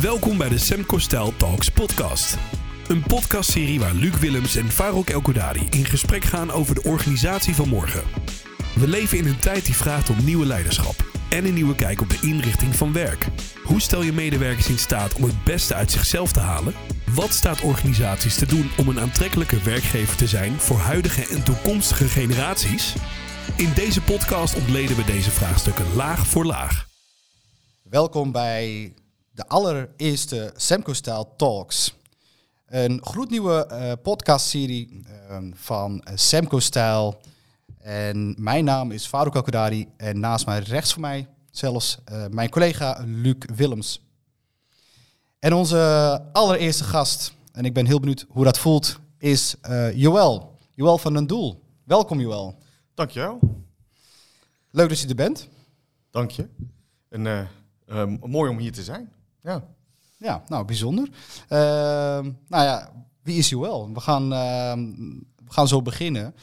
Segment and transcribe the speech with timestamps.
[0.00, 2.36] Welkom bij de Semco Style Talks podcast.
[2.88, 7.68] Een podcastserie waar Luc Willems en Farouk Elkodari in gesprek gaan over de organisatie van
[7.68, 8.02] morgen.
[8.74, 10.94] We leven in een tijd die vraagt om nieuwe leiderschap
[11.28, 13.26] en een nieuwe kijk op de inrichting van werk.
[13.64, 16.74] Hoe stel je medewerkers in staat om het beste uit zichzelf te halen?
[17.14, 22.08] Wat staat organisaties te doen om een aantrekkelijke werkgever te zijn voor huidige en toekomstige
[22.08, 22.94] generaties?
[23.56, 26.86] In deze podcast ontleden we deze vraagstukken laag voor laag.
[27.82, 28.92] Welkom bij
[29.38, 31.94] de allereerste Semco Style Talks.
[32.66, 37.16] Een gloednieuwe uh, podcastserie uh, van uh, Semco Style.
[37.78, 42.50] En mijn naam is Farouk Alkodari en naast mij, rechts van mij, zelfs uh, mijn
[42.50, 44.00] collega Luc Willems.
[45.38, 49.54] En onze allereerste gast, en ik ben heel benieuwd hoe dat voelt, is
[49.94, 50.56] Joël.
[50.74, 51.62] Joël van den Doel.
[51.84, 52.58] Welkom Joël.
[52.94, 53.38] Dankjewel.
[54.70, 55.48] Leuk dat je er bent.
[56.10, 56.48] Dank je.
[57.08, 57.24] En
[57.86, 59.16] uh, mooi om hier te zijn.
[59.42, 59.64] Ja,
[60.16, 61.08] ja nou bijzonder.
[61.48, 63.90] nou ja, wie is Joël?
[63.92, 64.28] We gaan,
[65.44, 66.34] we gaan zo beginnen.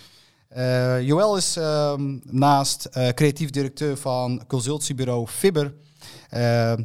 [0.58, 5.73] Uh, Joël is uh, naast uh, creatief directeur van consultiebureau Fibber.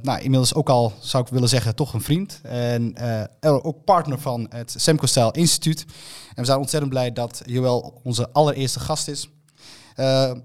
[0.02, 2.40] nou, inmiddels ook al, zou ik willen zeggen, toch een vriend.
[2.42, 2.94] En
[3.40, 5.84] ook partner van het Semco Style Instituut.
[6.28, 9.30] En we zijn ontzettend blij dat Joël onze allereerste gast is.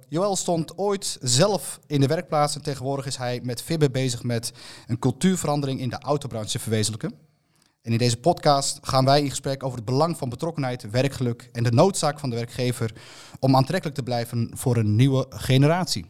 [0.09, 4.53] Joël stond ooit zelf in de werkplaats en tegenwoordig is hij met Fibber bezig met
[4.87, 7.13] een cultuurverandering in de autobranche verwezenlijken.
[7.81, 11.63] En in deze podcast gaan wij in gesprek over het belang van betrokkenheid, werkgeluk en
[11.63, 12.93] de noodzaak van de werkgever
[13.39, 16.05] om aantrekkelijk te blijven voor een nieuwe generatie.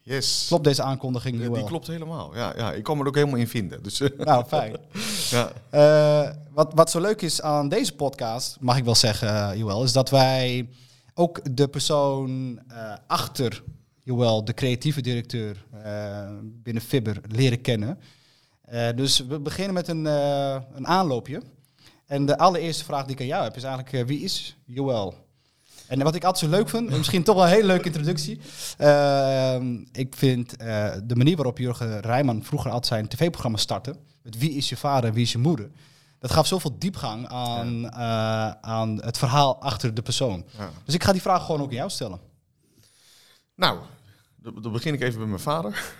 [0.00, 0.44] Yes.
[0.48, 1.42] Klopt deze aankondiging?
[1.42, 2.36] Ja, die klopt helemaal.
[2.36, 3.82] Ja, ja, ik kan me er ook helemaal in vinden.
[3.82, 4.76] Dus, nou, fijn.
[5.30, 5.52] ja.
[5.74, 9.82] Uh, wat, wat zo leuk is aan deze podcast, mag ik wel zeggen, uh, Joël,
[9.82, 10.68] is dat wij
[11.14, 13.62] ook de persoon uh, achter
[14.04, 15.64] Joël, de creatieve directeur
[16.42, 17.98] binnen Fibber, leren kennen.
[18.72, 20.04] Uh, dus we beginnen met een,
[20.74, 21.42] een aanloopje.
[22.06, 25.14] En de allereerste vraag die ik aan jou heb is eigenlijk, wie is Joël?
[25.86, 28.40] En wat ik altijd zo leuk vind, misschien toch wel een hele leuke introductie.
[29.92, 30.58] ik vind
[31.04, 35.08] de manier waarop Jurgen Rijman vroeger altijd zijn tv-programma startte, met wie is je vader
[35.08, 35.70] en wie is je moeder,
[36.22, 38.60] dat gaf zoveel diepgang aan, ja.
[38.60, 40.44] aan het verhaal achter de persoon.
[40.58, 40.70] Ja.
[40.84, 42.20] Dus ik ga die vraag gewoon ook aan jou stellen.
[43.54, 43.78] Nou,
[44.36, 45.94] dan begin ik even bij mijn vader.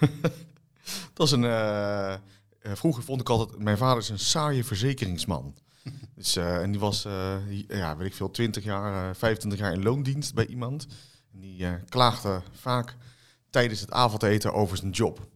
[1.15, 2.15] dat is een uh,
[2.62, 5.55] vroeger vond ik altijd, mijn vader is een saaie verzekeringsman.
[6.15, 7.03] dus, uh, en die was,
[7.69, 10.87] ja, weet ik veel, 20 jaar, 25 jaar in loondienst bij iemand.
[11.33, 12.97] En die klaagde vaak
[13.50, 15.28] tijdens het avondeten over zijn job.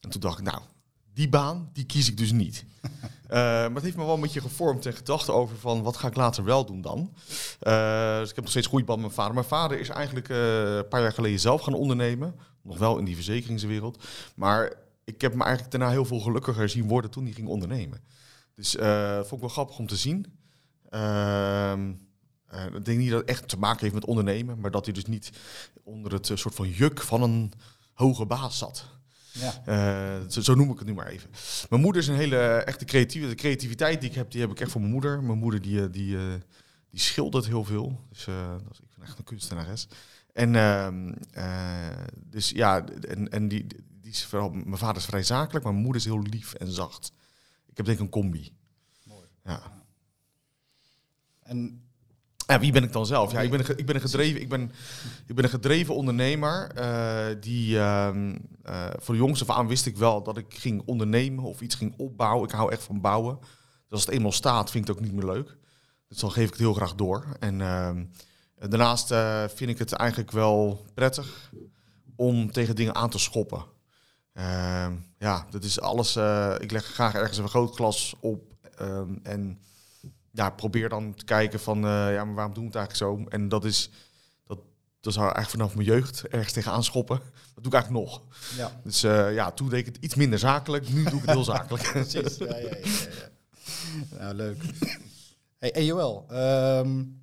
[0.00, 0.62] En toen dacht ik, nou,
[1.14, 2.64] die baan, die kies ik dus niet.
[3.30, 6.16] maar het heeft me wel een beetje gevormd en gedachten over van, wat ga ik
[6.16, 7.12] later wel doen dan?
[8.18, 9.34] dus ik heb nog steeds goede band met mijn vader.
[9.34, 12.34] Mijn vader is eigenlijk een paar jaar geleden zelf gaan ondernemen.
[12.62, 14.04] Nog wel in die verzekeringswereld.
[14.34, 14.72] Maar
[15.04, 18.00] ik heb me eigenlijk daarna heel veel gelukkiger zien worden toen hij ging ondernemen.
[18.54, 18.70] Dus
[19.16, 20.26] vond ik wel grappig om te zien.
[20.90, 21.72] Uh,
[22.74, 25.04] ik denk niet dat het echt te maken heeft met ondernemen, maar dat hij dus
[25.04, 25.30] niet
[25.84, 27.52] onder het soort van juk van een
[27.94, 28.86] hoge baas zat.
[29.32, 30.28] Ja.
[30.28, 31.30] Zo, zo, noem ik het nu maar even.
[31.70, 33.28] Mijn moeder is een hele echte creatieve.
[33.28, 35.22] De creativiteit die ik heb, die heb ik echt voor mijn moeder.
[35.22, 36.16] Mijn moeder die, die,
[36.90, 38.06] die schildert heel veel.
[38.08, 39.88] Dus dat is, ik ben echt een kunstenares.
[40.32, 41.12] En ehm,
[42.14, 43.66] dus ja, en, en die,
[44.00, 46.72] die is vooral, mijn vader is vrij zakelijk, maar mijn moeder is heel lief en
[46.72, 47.12] zacht.
[47.66, 48.52] Ik heb denk ik een combi.
[49.04, 49.26] Mooi.
[49.44, 49.62] Ja.
[51.42, 51.89] En
[52.50, 53.32] ja, wie ben ik dan zelf?
[53.32, 54.72] Ja, ik ben een, ik ben een gedreven, ik ben,
[55.26, 56.70] ik ben een gedreven ondernemer.
[56.78, 58.08] Uh, die uh,
[58.66, 61.94] uh, voor de jongste aan wist ik wel dat ik ging ondernemen of iets ging
[61.96, 62.48] opbouwen.
[62.48, 63.38] Ik hou echt van bouwen.
[63.40, 65.56] Dus als het eenmaal staat, vind ik het ook niet meer leuk.
[66.08, 67.24] Dus dan geef ik het heel graag door.
[67.38, 68.04] En ehm,
[68.68, 71.52] daarnaast eh, vind ik het eigenlijk wel prettig
[72.16, 73.64] om tegen dingen aan te schoppen.
[74.34, 74.86] Uh,
[75.18, 76.16] ja, dat is alles.
[76.58, 78.52] Ik leg graag ergens een vergrootglas op.
[78.80, 79.58] Um, en
[80.30, 83.36] ja, probeer dan te kijken van, uh, ja, maar waarom doen we het eigenlijk zo?
[83.36, 83.90] En dat is,
[84.46, 84.58] dat,
[85.00, 87.20] dat zou eigenlijk vanaf mijn jeugd ergens tegenaan schoppen.
[87.54, 88.22] Dat doe ik eigenlijk nog.
[88.56, 88.80] Ja.
[88.84, 90.88] Dus uh, ja, toen deed ik het iets minder zakelijk.
[90.88, 91.90] Nu doe ik het heel zakelijk.
[91.90, 94.18] Precies, ja, ja, ja, ja.
[94.18, 94.62] Nou, leuk.
[95.58, 97.22] Hey, hey Joël, um,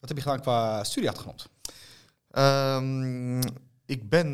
[0.00, 1.48] wat heb je gedaan qua studieachtergrond?
[2.30, 3.40] Um,
[3.86, 4.28] ik ben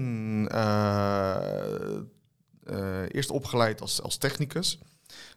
[0.53, 1.37] uh,
[2.64, 4.79] uh, eerst opgeleid als, als technicus.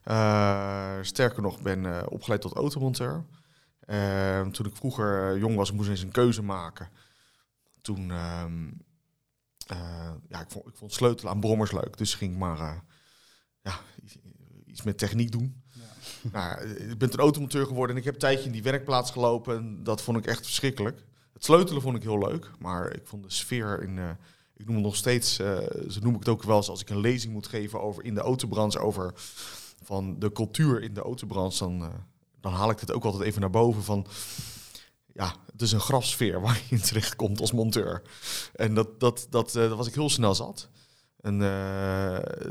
[0.09, 3.25] Uh, sterker nog, ben opgeleid tot automonteur.
[4.51, 6.89] toen ik vroeger jong was, moest ik eens een keuze maken.
[7.81, 8.65] Toen, ehm,
[10.29, 11.97] ja, ik vond, ik vond sleutelen aan brommers leuk.
[11.97, 12.83] Dus ging ik maar
[13.61, 13.79] ja,
[14.65, 15.63] iets met techniek doen.
[15.73, 15.83] Ja.
[16.31, 19.57] Nou, ik ben een automonteur geworden en ik heb een tijdje in die werkplaats gelopen.
[19.57, 21.05] En dat vond ik echt verschrikkelijk.
[21.33, 24.09] Het sleutelen vond ik heel leuk, maar ik vond de sfeer in, uh,
[24.55, 25.57] ik noem het nog steeds, uh,
[25.89, 28.13] zo noem ik het ook wel eens als ik een lezing moet geven over in
[28.13, 29.13] de autobranche, over
[29.83, 31.87] van de cultuur in de autobranche, dan, uh,
[32.41, 34.07] dan haal ik het ook altijd even naar boven van,
[35.13, 38.01] ja, het is een grafsfeer waar je in terecht komt als monteur.
[38.55, 40.69] En dat, dat, dat, uh, dat was ik heel snel zat.
[41.21, 41.39] En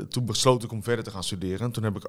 [0.09, 1.59] toen besloot ik om verder te gaan studeren.
[1.59, 2.07] En toen heb ik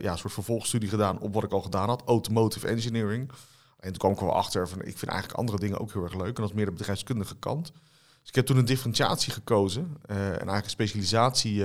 [0.00, 3.30] ja, een soort vervolgstudie gedaan op wat ik al gedaan had, automotive engineering.
[3.78, 6.14] En toen kwam ik wel achter van, ik vind eigenlijk andere dingen ook heel erg
[6.14, 6.36] leuk.
[6.36, 7.72] En dat is meer de bedrijfskundige kant.
[8.20, 11.64] Dus ik heb toen een differentiatie gekozen en eigenlijk een specialisatie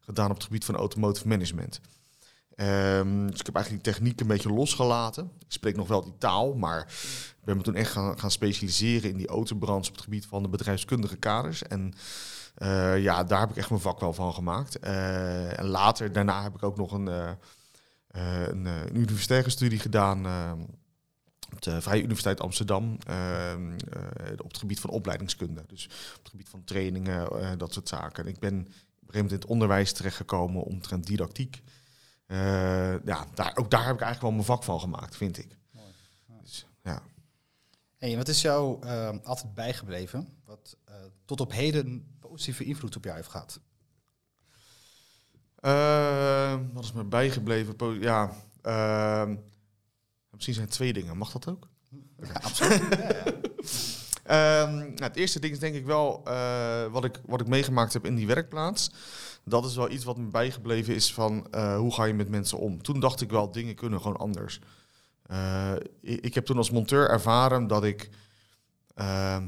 [0.00, 1.80] gedaan op het gebied van automotive management.
[2.56, 5.30] Um, dus ik heb eigenlijk die techniek een beetje losgelaten.
[5.38, 6.80] Ik spreek nog wel die taal, maar
[7.38, 10.42] ik ben me toen echt gaan, gaan specialiseren in die autobranche op het gebied van
[10.42, 11.62] de bedrijfskundige kaders.
[11.62, 11.94] En
[12.58, 14.78] uh, ja, daar heb ik echt mijn vak wel van gemaakt.
[14.78, 20.60] en later, daarna heb ik ook nog een, een, een universitaire studie gedaan ehm,
[21.58, 25.64] de Vrije Universiteit Amsterdam ehm, eh, op het gebied van opleidingskunde.
[25.66, 25.84] Dus
[26.16, 28.24] op het gebied van trainingen, dat soort zaken.
[28.24, 31.62] En ik ben op een gegeven moment in het onderwijs terechtgekomen omtrent didactiek.
[32.34, 35.56] Uh, ja, daar, ook daar heb ik eigenlijk wel mijn vak van gemaakt, vind ik.
[35.70, 35.88] Mooi.
[36.42, 37.02] Dus, ja.
[37.96, 38.86] Hey, wat is jou
[39.22, 40.76] altijd bijgebleven, wat
[41.24, 43.60] tot op heden positieve invloed op jou heeft gehad?
[46.72, 48.00] wat is me bijgebleven?
[48.00, 48.30] Ja,
[48.62, 49.36] ehm,
[50.34, 51.16] Misschien zijn het twee dingen.
[51.16, 51.68] Mag dat ook?
[52.22, 52.82] Ja, absoluut.
[54.24, 57.92] Ehm, nou, het eerste ding is denk ik wel uh, wat, ik, wat ik meegemaakt
[57.92, 58.90] heb in die werkplaats.
[59.44, 62.58] Dat is wel iets wat me bijgebleven is van uh, hoe ga je met mensen
[62.58, 62.82] om.
[62.82, 64.60] Toen dacht ik wel, dingen kunnen gewoon anders.
[65.30, 68.10] Uh, ik, ik, heb toen als monteur ervaren dat ik...
[68.94, 69.46] Ehm,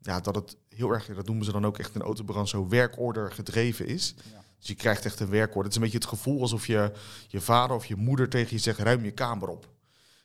[0.00, 3.32] ja, dat het heel erg, dat noemen ze dan ook echt een autobrand, zo werkorder
[3.32, 4.14] gedreven is.
[4.32, 4.42] Ja.
[4.58, 5.62] Dus je krijgt echt een werkorder.
[5.62, 6.92] Het is een beetje het gevoel alsof je
[7.28, 9.68] je vader of je moeder tegen je zegt, ruim je kamer op.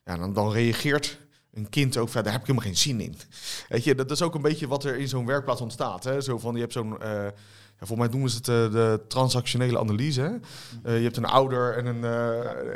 [0.05, 1.19] Ja, dan, dan reageert
[1.53, 3.15] een kind ook van, daar heb ik helemaal geen zin in.
[3.69, 6.03] Weet je, dat is ook een beetje wat er in zo'n werkplaats ontstaat.
[6.03, 6.21] Hè?
[6.21, 7.27] Zo van, je hebt zo'n, uh,
[7.83, 10.21] ja, volgens mij noemen ze het uh, de transactionele analyse.
[10.21, 10.29] Hè?
[10.29, 12.03] Uh, je hebt een ouder en een,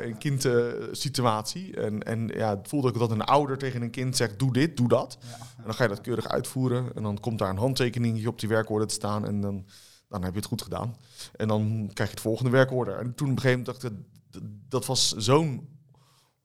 [0.08, 0.48] een kind
[0.92, 1.76] situatie.
[1.76, 4.78] En, en ja, het voelt ook dat een ouder tegen een kind zegt, doe dit,
[4.78, 5.18] doe dat.
[5.58, 6.86] En dan ga je dat keurig uitvoeren.
[6.96, 9.26] En dan komt daar een handtekening op die werkorde te staan.
[9.26, 9.66] En dan,
[10.10, 10.96] dan heb je het goed gedaan.
[11.36, 12.98] En dan krijg je het volgende werkorder.
[12.98, 14.00] En toen op een gegeven moment dacht ik,
[14.30, 15.68] dat, dat was zo'n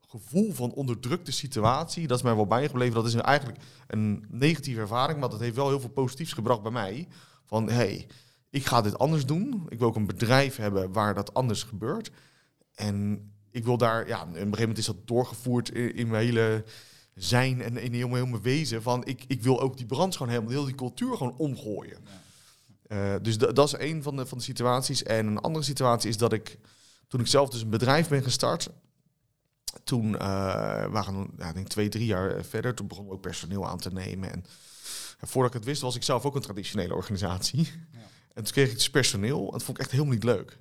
[0.09, 2.95] gevoel van onderdrukte situatie, dat is mij wel bijgebleven.
[2.95, 6.71] Dat is eigenlijk een negatieve ervaring, maar dat heeft wel heel veel positiefs gebracht bij
[6.71, 7.07] mij.
[7.45, 8.07] Van hey,
[8.53, 9.65] ik ga dit anders doen.
[9.69, 12.11] Ik wil ook een bedrijf hebben waar dat anders gebeurt.
[12.75, 16.63] En ik wil daar, ja, op een gegeven moment is dat doorgevoerd in, mijn hele
[17.15, 18.81] zijn en in heel, heel mijn wezen.
[18.81, 21.97] Van ik, ik wil ook die brand gewoon helemaal, heel die cultuur gewoon omgooien.
[22.87, 25.03] Uh, dus dat is een van de, van de situaties.
[25.03, 26.59] En een andere situatie is dat ik,
[27.07, 28.69] toen ik zelf dus een bedrijf ben gestart,
[29.83, 30.19] toen uh,
[30.85, 32.73] waren we, ja, denk twee, drie jaar eh, verder.
[32.73, 34.31] Toen begonnen we ook personeel aan te nemen.
[34.31, 34.45] En,
[35.19, 37.71] en voordat ik het wist, was ik zelf ook een traditionele organisatie.
[37.91, 38.02] Ja.
[38.33, 39.45] En toen kreeg ik dus personeel.
[39.45, 40.59] En dat vond ik echt helemaal niet leuk.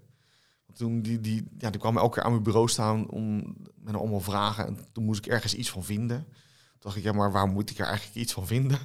[0.67, 3.95] Want toen die, die, ja, die kwam elke keer aan mijn bureau staan om met
[3.95, 4.67] allemaal vragen.
[4.67, 6.25] En toen moest ik ergens iets van vinden.
[6.25, 8.79] Toen dacht ik, ja, maar waar moet ik er eigenlijk iets van vinden?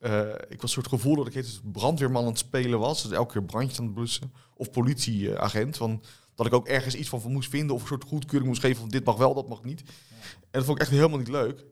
[0.00, 3.02] Uh, ik was een soort gevoel dat ik dus brandweerman aan het spelen was.
[3.02, 4.32] Dus elke keer brandjes aan het blussen.
[4.54, 5.76] Of politieagent.
[5.76, 6.02] Van
[6.34, 8.88] dat ik ook ergens iets van moest vinden of een soort goedkeuring moest geven van
[8.88, 9.80] dit mag wel, dat mag niet.
[9.80, 11.64] En dat vond ik echt helemaal niet leuk.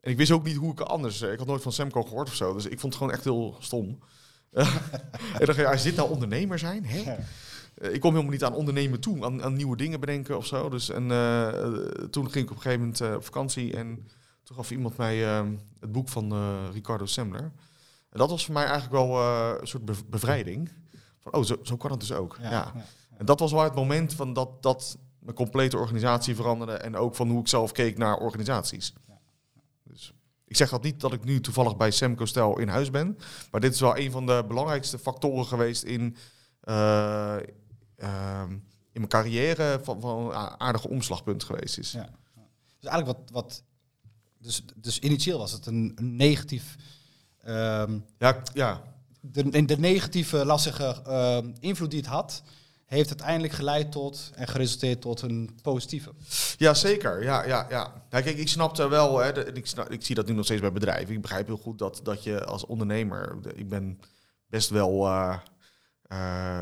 [0.00, 1.20] En ik wist ook niet hoe ik anders.
[1.20, 3.24] Eh, ik had nooit van Semco gehoord of zo, dus ik vond het gewoon echt
[3.24, 3.98] heel stom.
[5.32, 7.16] en dan dacht je, als dit nou ondernemer zijn, hè?
[7.74, 10.68] Eh, ik kom helemaal niet aan ondernemen toe, aan, aan nieuwe dingen bedenken of zo.
[10.68, 11.48] Dus en uh,
[12.10, 14.08] toen ging ik op een gegeven moment uh, op vakantie en
[14.42, 15.46] toen gaf iemand mij uh,
[15.80, 16.32] het boek van
[16.72, 17.52] Ricardo Semler.
[18.10, 19.20] En dat was voor mij eigenlijk wel
[19.60, 20.70] een soort bevrijding.
[21.18, 22.36] Van, oh, zo, zo kan het dus ook.
[22.40, 22.50] ja.
[22.50, 22.72] ja.
[23.16, 26.72] En dat was wel het moment van dat, dat mijn complete organisatie veranderde.
[26.72, 28.92] En ook van hoe ik zelf keek naar organisaties.
[30.54, 33.18] Ik zeg dat niet dat ik nu toevallig bij Semco Stel in huis ben.
[33.50, 36.16] Maar dit is wel een van de belangrijkste factoren geweest in,
[36.64, 37.36] uh,
[38.92, 39.80] in mijn carrière.
[39.82, 41.92] Van, van een aardige omslagpunt geweest is.
[41.92, 42.08] Ja.
[42.80, 43.30] Dus eigenlijk wat.
[43.30, 43.62] wat
[44.38, 46.76] dus, dus initieel was het een, een negatief.
[47.46, 48.82] Um, ja, ja.
[49.20, 52.42] De, de negatieve, lastige uh, invloed die het had
[52.86, 56.12] heeft uiteindelijk geleid tot en geresulteerd tot een positieve.
[56.56, 57.22] Ja, zeker.
[57.22, 58.04] Ja, ja, ja.
[58.10, 60.72] ja kijk, ik snapte wel, hè, ik, snap, ik zie dat nu nog steeds bij
[60.72, 61.14] bedrijven.
[61.14, 64.00] Ik begrijp heel goed dat, dat je als ondernemer, ik ben
[64.46, 65.36] best wel uh,
[66.12, 66.60] uh,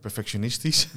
[0.00, 0.88] perfectionistisch.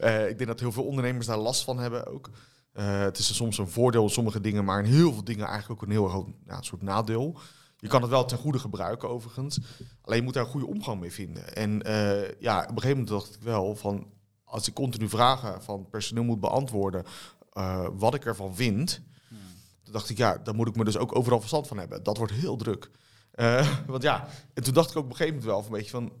[0.00, 2.30] uh, ik denk dat heel veel ondernemers daar last van hebben ook.
[2.72, 5.88] het is soms een voordeel in sommige dingen, maar in heel veel dingen eigenlijk ook
[5.88, 7.38] een heel groot ja, soort nadeel.
[7.84, 9.58] Je kan het wel ten goede gebruiken overigens.
[10.00, 11.54] Alleen je moet daar een goede omgang mee vinden.
[11.54, 14.06] En uh, ja, op een gegeven moment dacht ik wel van...
[14.44, 17.04] als ik continu vragen van personeel moet beantwoorden...
[17.52, 19.00] Uh, wat ik ervan vind...
[19.28, 19.38] Hmm.
[19.82, 22.02] Dan dacht ik, ja, dan moet ik me dus ook overal verstand van hebben.
[22.02, 22.90] Dat wordt heel druk.
[23.30, 25.78] Eh, want ja, en toen dacht ik ook op een gegeven moment wel van een
[25.78, 26.12] beetje van,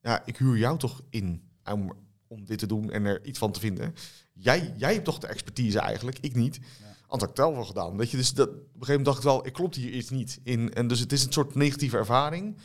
[0.00, 1.92] ja, ik huur jou toch in om,
[2.26, 3.94] om dit te doen en er iets van te vinden.
[4.32, 6.56] Jij, jij hebt toch de expertise eigenlijk, ik niet.
[6.56, 7.96] Anders het wel gedaan.
[7.96, 10.10] Weet je, dus dat, op een gegeven moment dacht ik wel, ik klopt hier iets
[10.10, 10.72] niet in.
[10.74, 12.56] En dus het is een soort negatieve ervaring.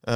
[0.00, 0.14] Eh,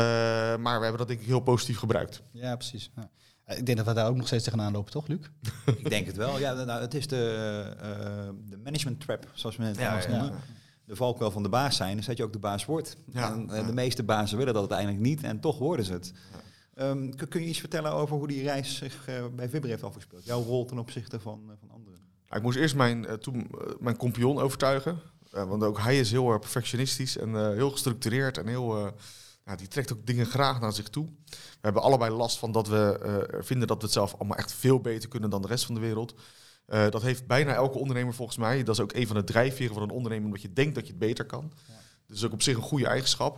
[0.57, 2.23] maar we hebben dat denk ik heel positief gebruikt.
[2.33, 2.91] Ja, precies.
[2.97, 3.11] Ja.
[3.57, 5.19] Ik denk dat we daar ook nog steeds tegenaan lopen, toch, Luc?
[5.79, 6.39] Ik denk het wel.
[6.39, 10.27] Ja, nou, het is de, uh, de management trap, zoals we het Ja, noemen.
[10.27, 10.33] ja.
[10.85, 12.97] De valkuil van de baas zijn, is dat je ook de baas wordt.
[13.13, 13.67] Ja, en, eh, ja.
[13.67, 16.13] De meeste bazen willen dat uiteindelijk niet en toch worden ze het.
[16.75, 19.83] Ehm, kun, kun je iets vertellen over hoe die reis zich eh, bij Vibber heeft
[19.83, 20.25] afgespeeld?
[20.25, 21.86] Jouw rol ten opzichte van, eh, van anderen?
[22.31, 25.01] Ik moest eerst mijn, eh, toen, eh, mijn compagnon overtuigen.
[25.31, 28.95] Eh, want ook hij is heel perfectionistisch en heel gestructureerd en heel...
[29.57, 31.09] die trekt ook dingen graag naar zich toe.
[31.31, 34.81] We hebben allebei last van dat we vinden dat we het zelf allemaal echt veel
[34.81, 36.15] beter kunnen dan de rest van de wereld.
[36.67, 38.63] Dat heeft bijna elke ondernemer volgens mij.
[38.63, 40.91] Dat is ook een van de drijfveren van een ondernemer, omdat je denkt dat je
[40.91, 41.53] het beter kan.
[42.07, 43.37] Dus ook op zich een goede eigenschap.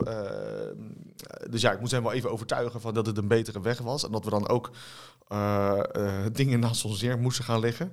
[1.51, 4.05] Dus ja, ik moest hem wel even overtuigen van dat het een betere weg was.
[4.05, 4.71] En dat we dan ook
[6.33, 7.93] dingen naast ons neer moesten gaan leggen.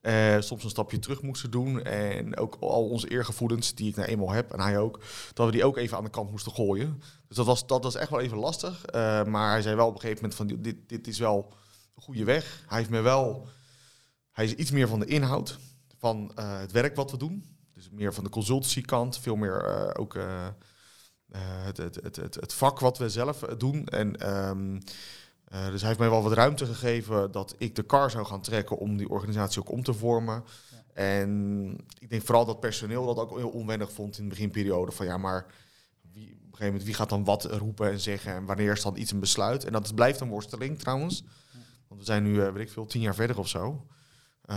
[0.00, 1.82] Eh, soms een stapje terug moesten doen.
[1.82, 5.00] En ook al onze eergevoelens, die ik nou eenmaal heb, en hij ook,
[5.32, 7.02] dat we die ook even aan de kant moesten gooien.
[7.28, 8.84] Dus dat was, dat was echt wel even lastig.
[8.84, 11.54] Eh, maar hij zei wel op een gegeven moment van, dit, dit is wel
[11.96, 12.64] een goede weg.
[12.66, 13.48] Hij heeft me wel,
[14.32, 15.58] hij is iets meer van de inhoud
[15.98, 17.56] van eh, het werk wat we doen.
[17.72, 20.18] Dus meer van de consultancykant, veel meer ook
[21.64, 23.86] het, het, het, het, vak wat we zelf doen.
[23.86, 24.78] En ehm,
[25.50, 28.40] eh, dus hij heeft mij wel wat ruimte gegeven dat ik de kar zou gaan
[28.40, 30.44] trekken om die organisatie ook om te vormen.
[30.92, 34.92] En ik denk vooral dat personeel dat ook heel onwennig vond in de beginperiode.
[34.92, 35.46] Van ja, maar
[36.12, 38.82] wie, op een gegeven moment, wie gaat dan wat roepen en zeggen en wanneer is
[38.82, 39.64] dan iets een besluit?
[39.64, 41.24] En dat blijft een worsteling trouwens.
[41.88, 43.86] Want we zijn nu, eh, weet ik veel, tien jaar verder of zo.
[44.42, 44.56] Eh,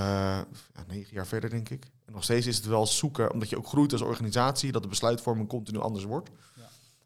[0.73, 1.85] ja, negen jaar verder, denk ik.
[2.05, 4.87] En nog steeds is het wel zoeken, omdat je ook groeit als organisatie, dat de
[4.87, 6.29] besluitvorming continu anders wordt.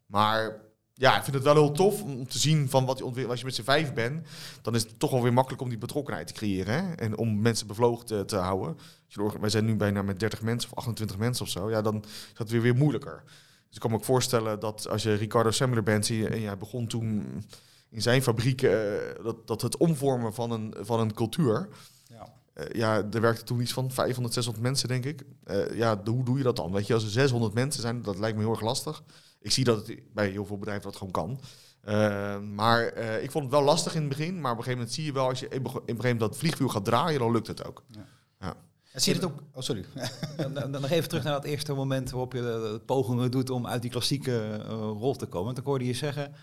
[0.05, 0.61] Maar
[0.99, 3.29] ja, ik vind het wel heel tof om te zien van wat ontwikkeling.
[3.29, 4.27] Als je met z'n vijf bent,
[4.61, 6.73] dan is het toch wel weer makkelijk om die betrokkenheid te creëren.
[6.73, 6.93] Hè?
[6.93, 8.77] En om mensen bevlogen te, te houden.
[9.07, 11.69] Je wij zijn nu bijna met 30 mensen of 28 mensen of zo.
[11.69, 13.23] Ja, dan is dat weer, weer moeilijker.
[13.67, 16.57] Dus ik kan me ook voorstellen dat als je Ricardo Semmler bent je- en jij
[16.57, 17.25] begon toen
[17.89, 18.79] in zijn fabriek, eh,
[19.23, 21.67] dat, dat het omvormen van een, van een cultuur.
[22.09, 22.27] Ja.
[22.53, 25.23] Eh, ja, er werkte toen iets van 500, 600 mensen, denk ik.
[25.43, 26.71] Eh, ja, de- hoe doe je dat dan?
[26.71, 29.03] Weet je, als er 600 mensen zijn, dat lijkt me heel erg lastig.
[29.47, 31.39] Ik zie dat het bij heel veel bedrijven dat gewoon kan.
[31.81, 34.41] Eh, maar eh, ik vond het wel lastig in het begin.
[34.41, 36.37] Maar op een gegeven moment zie je wel, als je op een gegeven moment dat
[36.37, 37.83] vliegwiel gaat draaien, dan lukt het ook.
[38.97, 39.43] En zie je het ook...
[39.53, 39.85] Oh, sorry.
[40.37, 43.31] Dan, dan dan nog even terug naar dat eerste moment waarop je de, de pogingen
[43.31, 45.45] doet om uit die klassieke eh, rol te komen.
[45.45, 46.33] Want ik hoorde je zeggen,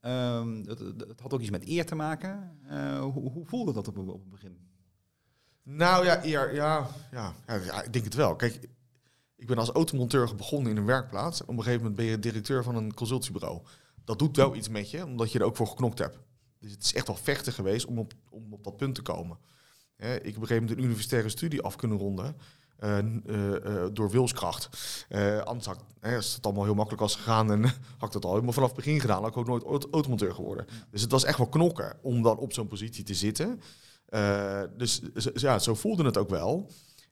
[0.00, 0.80] ehm, het,
[1.20, 2.58] had ook iets met eer te maken.
[2.68, 4.58] Eh, hoe, hoe voelde dat op, op het begin?
[5.62, 8.36] Nou ja, eer, ja, ja, ja, ja, ik denk het wel.
[8.36, 8.68] Kijk,
[9.40, 11.42] ik ben als automonteur begonnen in een werkplaats.
[11.42, 13.60] Op een gegeven moment ben je directeur van een consultiebureau.
[14.04, 16.18] Dat doet wel iets met je, omdat je er ook voor geknokt hebt.
[16.60, 19.38] Dus het is echt wel vechten geweest om op, om op dat punt te komen.
[19.96, 22.36] Ik heb op een gegeven moment een universitaire studie af kunnen ronden.
[22.76, 24.68] eh, eh, eh, door wilskracht.
[25.44, 27.62] Anders had, het allemaal heel makkelijk was gegaan en
[27.98, 30.34] had ik dat al helemaal vanaf het begin gedaan, had ik ook nooit auto- automonteur
[30.34, 30.66] geworden.
[30.90, 33.60] Dus het was echt wel knokken om dan op zo'n positie te zitten.
[34.76, 35.00] Dus
[35.34, 36.70] ja, zo voelde het ook wel.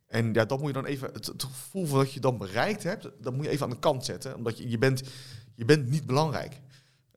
[0.09, 3.11] En ja, dat moet je dan even, het, gevoel van dat je dan bereikt hebt,
[3.21, 4.37] dat moet je even aan de kant zetten.
[4.37, 5.03] Omdat je, je, bent,
[5.55, 6.61] je bent niet belangrijk.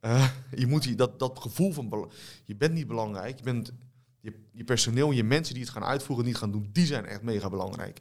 [0.00, 0.28] Eh,
[0.62, 2.10] je moet die, dat, dat gevoel van,
[2.44, 3.36] je bent niet belangrijk.
[3.36, 3.72] Je, bent,
[4.52, 7.48] je, personeel, je mensen die het gaan uitvoeren, niet gaan doen, die zijn echt mega
[7.48, 8.00] belangrijk.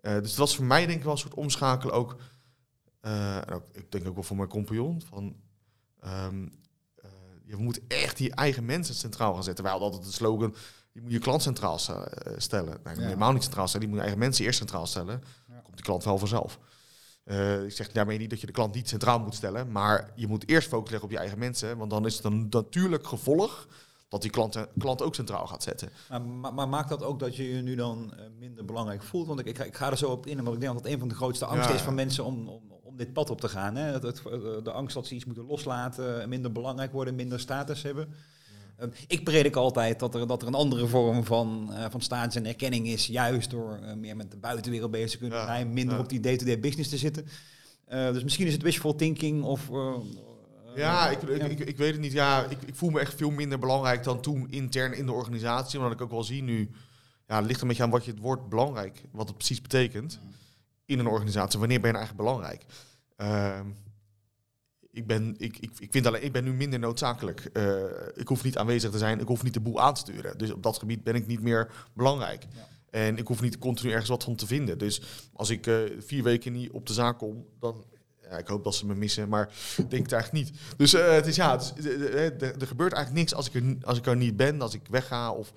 [0.00, 2.16] Eh, dus dat was voor mij denk ik wel een soort omschakelen ook.
[3.00, 5.02] eh, ook, ik denk ook wel voor mijn compagnon.
[5.02, 5.36] Van,
[6.00, 6.48] ehm,
[6.94, 7.10] eh,
[7.44, 9.64] je moet echt je eigen mensen centraal gaan zetten.
[9.64, 10.54] Wij hadden altijd de slogan,
[10.98, 12.80] je moet je klant centraal eh, stellen.
[12.84, 13.00] Nee, Ja.
[13.02, 13.86] helemaal niet centraal stellen.
[13.86, 15.22] Je moet je eigen mensen eerst centraal stellen.
[15.48, 16.58] Dan komt die klant wel vanzelf.
[17.24, 19.72] Eh, ik zeg daarmee niet dat je de klant niet centraal moet stellen.
[19.72, 21.76] Maar je moet eerst focus leggen op je eigen mensen.
[21.78, 23.66] Want dan is het een natuurlijk gevolg
[24.08, 25.90] dat die klant, klant ook centraal gaat zetten.
[26.08, 29.26] Maar, maar, maar maakt dat ook dat je je nu dan eh, minder belangrijk voelt?
[29.26, 30.92] Want ik, ik, ga- ik ga er zo op in, want ik denk dat dat
[30.92, 33.40] een van de grootste angsten Ja, is van mensen om, om, om dit pad op
[33.40, 33.76] te gaan.
[33.76, 34.00] Hè?
[34.62, 38.14] De angst dat ze iets moeten loslaten, minder belangrijk worden, minder status hebben.
[38.78, 42.34] Eh, ik predik altijd dat er, dat er een andere vorm van, eh, van status
[42.34, 45.72] en erkenning is, juist door eh, meer met de buitenwereld bezig te kunnen Ja, zijn,
[45.72, 46.00] minder ja.
[46.00, 47.26] op die day-to-day business te zitten.
[47.84, 49.70] Eh, dus misschien is het wishful thinking of...
[50.74, 52.12] Ja, ik, ik, ik, ik weet het niet.
[52.12, 55.78] Ja, ik, ik voel me echt veel minder belangrijk dan toen intern in de organisatie.
[55.78, 56.70] Omdat ik ook wel zie nu,
[57.26, 60.20] ja, het ligt een beetje aan wat je het woord belangrijk, wat het precies betekent
[60.84, 61.58] in een organisatie.
[61.58, 62.64] Wanneer ben je nou eigenlijk belangrijk?
[64.98, 67.40] Ik, ben, ik, ik, ik, vind alleen, ik ben nu minder noodzakelijk.
[67.52, 67.74] Eh,
[68.14, 70.38] ik hoef niet aanwezig te zijn, ik hoef niet de boel aan te sturen.
[70.38, 72.46] Dus op dat gebied ben ik niet meer belangrijk.
[72.54, 72.68] Ja.
[72.90, 74.78] En ik hoef niet continu ergens wat van te vinden.
[74.78, 75.02] Dus
[75.32, 77.84] als ik eh, vier weken niet op de zaak kom, dan
[78.22, 80.60] ja, ik hoop dat ze me missen, maar ik denk het eigenlijk niet.
[80.76, 83.98] Dus eh, het is ja, het is- er, gebeurt eigenlijk niks als ik, er, als
[83.98, 85.32] ik er niet ben, als ik wegga.
[85.32, 85.52] Of,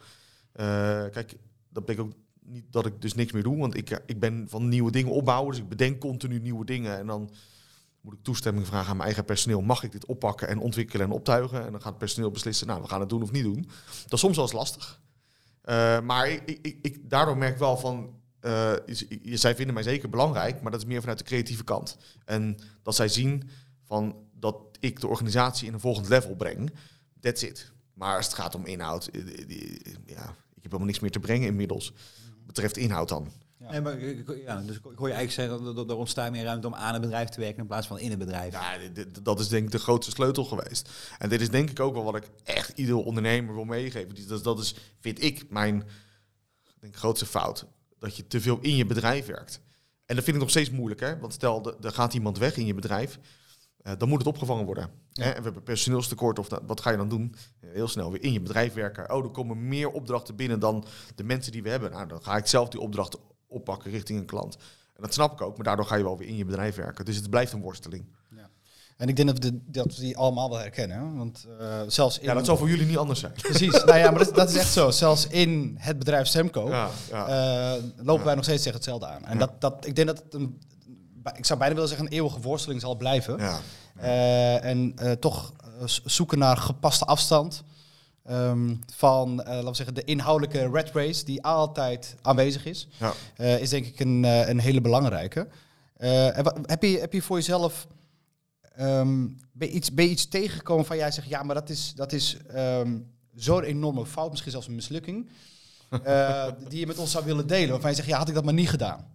[1.12, 1.36] kijk,
[1.70, 4.68] dat betekent ook niet dat ik dus niks meer doe, want ik, ik ben van
[4.70, 5.52] nieuwe dingen opbouwen.
[5.52, 6.98] Dus ik bedenk continu nieuwe dingen.
[6.98, 7.30] En dan
[8.02, 9.62] moet ik toestemming vragen aan mijn eigen personeel.
[9.62, 11.66] Mag ik dit oppakken en ontwikkelen en optuigen?
[11.66, 13.70] En dan gaat het personeel beslissen, nou, we gaan het doen of niet doen.
[14.04, 15.02] Dat is soms wel eens lastig.
[15.62, 20.10] Eh, maar ik, ik, ik, daardoor merk wel van, eh, je- zij vinden mij zeker
[20.10, 21.98] belangrijk, maar dat is meer vanuit de creatieve kant.
[22.26, 23.50] En dat zij zien
[23.84, 26.72] van dat ik de organisatie in een volgend level breng.
[27.20, 27.72] That's it.
[27.94, 29.22] Maar als het gaat om inhoud, eh,
[30.06, 31.94] ja, ik heb helemaal niks meer te brengen inmiddels.
[32.46, 33.32] Betreft inhoud dan.
[33.62, 33.72] Ja.
[33.72, 34.00] Nee, maar
[34.38, 37.02] ja, dus ik hoor je eigenlijk zeggen dat er ontstaat meer ruimte om aan een
[37.02, 38.54] bedrijf te werken in plaats van in een bedrijf.
[38.54, 40.90] Ja, dit- dat is denk ik de grootste sleutel geweest.
[41.18, 44.16] En dit is denk ik ook wel wat ik echt iedere ondernemer wil meegeven.
[44.16, 45.84] Die- Dat, dat is, vind ik, mijn
[46.80, 47.66] denk, grootste fout.
[48.00, 49.60] Dat je te veel in je bedrijf werkt.
[50.06, 51.20] En dat vind ik nog steeds moeilijk, hè?
[51.20, 53.20] Want stel, er er gaat iemand weg in je bedrijf.
[53.82, 54.90] eh, dan moet het opgevangen worden.
[55.12, 55.24] Ja.
[55.24, 55.30] Hè?
[55.30, 57.36] En we hebben personeelstekort, of dat- wat ga je dan doen?
[57.60, 59.12] Heel snel weer in je bedrijf werken.
[59.14, 61.92] Oh, er komen meer opdrachten binnen dan de mensen die we hebben.
[61.92, 63.20] Nou, dan ga ik zelf die opdrachten
[63.52, 64.56] oppakken richting een klant.
[64.96, 67.06] En dat snap ik ook, maar daardoor ga je wel weer in je bedrijf werken.
[67.06, 68.06] Dus het blijft een worsteling.
[68.98, 71.18] En ik denk dat we, de- dat we die allemaal wel herkennen.
[71.18, 72.26] Want eh, zelfs in...
[72.26, 73.32] Ja, dat zal voor jullie niet anders zijn.
[73.34, 73.84] Precies.
[73.84, 74.92] nou ja, maar dat, dat is echt zo.
[74.92, 77.28] Zelfs in het bedrijf Semco Ja, ja.
[77.76, 79.26] eh, lopen wij nog steeds tegen hetzelfde aan.
[79.26, 79.40] En Ja.
[79.40, 80.60] dat, dat, ik denk dat het een,
[81.36, 83.38] ik zou bijna willen zeggen, een eeuwige worsteling zal blijven.
[83.38, 83.60] ja.
[83.96, 85.54] Eh, en toch
[86.06, 87.64] zoeken naar gepaste afstand
[88.24, 93.14] ehm, van, eh, laten we zeggen, de inhoudelijke red race die altijd aanwezig is, Ja.
[93.36, 95.48] eh, is denk ik een, eh, een hele belangrijke.
[95.98, 97.88] Heb, je, heb je voor jezelf
[98.76, 101.94] ehm, ben, je iets, ben je iets tegengekomen van jij zegt, ja, maar dat is,
[101.96, 102.98] dat is ehm,
[103.36, 105.30] zo'n enorme fout, misschien zelfs een mislukking,
[106.70, 108.54] die je met ons zou willen delen, waarvan je zegt, ja, had ik dat maar
[108.54, 109.06] niet gedaan.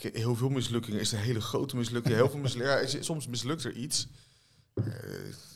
[0.00, 2.14] Ja, heel veel mislukkingen is een hele grote mislukking.
[2.14, 4.08] Heel veel mislu- ja, is- soms mislukt er iets.
[4.74, 4.84] Eh,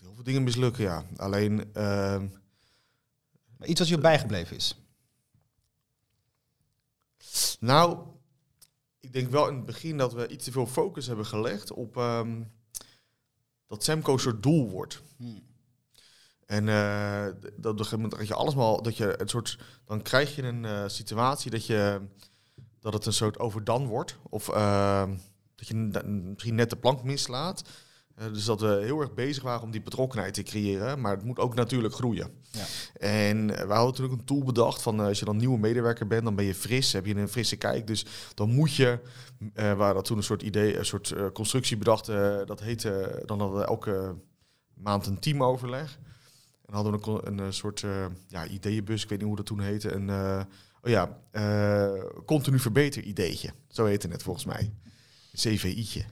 [0.00, 1.04] heel veel dingen mislukken, ja.
[1.16, 2.28] Alleen, ehm,
[3.56, 4.76] Maar iets wat je bijgebleven is.
[7.60, 8.06] nou,
[9.00, 11.97] ik denk wel in het begin dat we iets te veel focus hebben gelegd op
[11.97, 12.43] ehm,
[13.66, 15.02] dat Semco soort doel wordt.
[15.16, 15.43] Hmm.
[16.47, 17.25] En eh,
[17.56, 20.36] dat, op een gegeven moment dat je alles maar dat je een soort dan krijg
[20.36, 22.00] je een eh, situatie dat je
[22.80, 25.08] dat het een soort overdan wordt of eh,
[25.56, 27.62] dat je misschien net de plank mislaat.
[28.21, 31.25] Eh, dus dat we heel erg bezig waren om die betrokkenheid te creëren, maar het
[31.25, 32.30] moet ook natuurlijk groeien.
[32.50, 32.64] Ja.
[32.99, 36.06] En eh, we hadden ook een tool bedacht van eh, als je dan nieuwe medewerker
[36.06, 37.86] bent, dan ben je fris, heb je een frisse kijk.
[37.86, 38.99] Dus dan moet je,
[39.54, 42.06] we hadden toen een soort idee, een soort constructie bedacht,
[42.47, 44.14] dat heette, dan hadden we elke
[44.75, 45.99] maand een teamoverleg.
[46.66, 47.84] En hadden we een, een, soort
[48.28, 49.93] ja, ideeënbus, ik weet niet hoe dat toen heette.
[49.93, 50.47] Een,
[50.82, 53.50] oh ja, eh, continu verbeter ideetje.
[53.69, 54.73] Zo heette het volgens mij.
[55.34, 56.04] CVI'tje.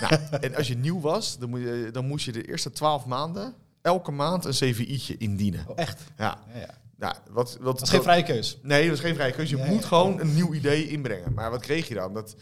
[0.00, 3.06] Nou, en als je nieuw was, dan, moet je, dan moest je de eerste twaalf
[3.06, 5.64] maanden elke maand een CVI'tje indienen.
[5.68, 6.00] Oh, echt?
[6.18, 8.58] Ja, Ja, nou, wat, wat, Dat is geen vrije keus.
[8.62, 9.56] Nee, dat is geen vrije keuze.
[9.56, 11.34] Je moet gewoon een nieuw idee inbrengen.
[11.34, 12.14] Maar wat kreeg je dan?
[12.14, 12.36] Dat,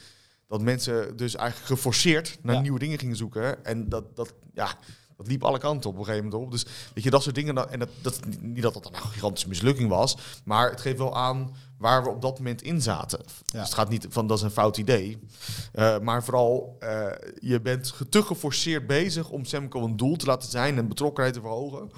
[0.48, 3.64] dat mensen dus eigenlijk geforceerd naar nieuwe dingen gingen zoeken.
[3.64, 4.78] En dat, dat, ja,
[5.22, 6.50] dat liep alle kanten op een gegeven moment op.
[6.50, 7.54] Dus weet je, dat soort dingen.
[7.54, 10.16] dan- En dat, dat, niet dat dat een gigantische mislukking was.
[10.44, 13.18] Maar het geeft wel aan waar we op dat moment in zaten.
[13.52, 15.18] Dus het gaat niet van dat is een fout idee.
[15.72, 17.06] Eh, maar vooral, eh,
[17.40, 21.40] je bent te geforceerd bezig om Semco een doel te laten zijn en betrokkenheid te
[21.40, 21.90] verhogen.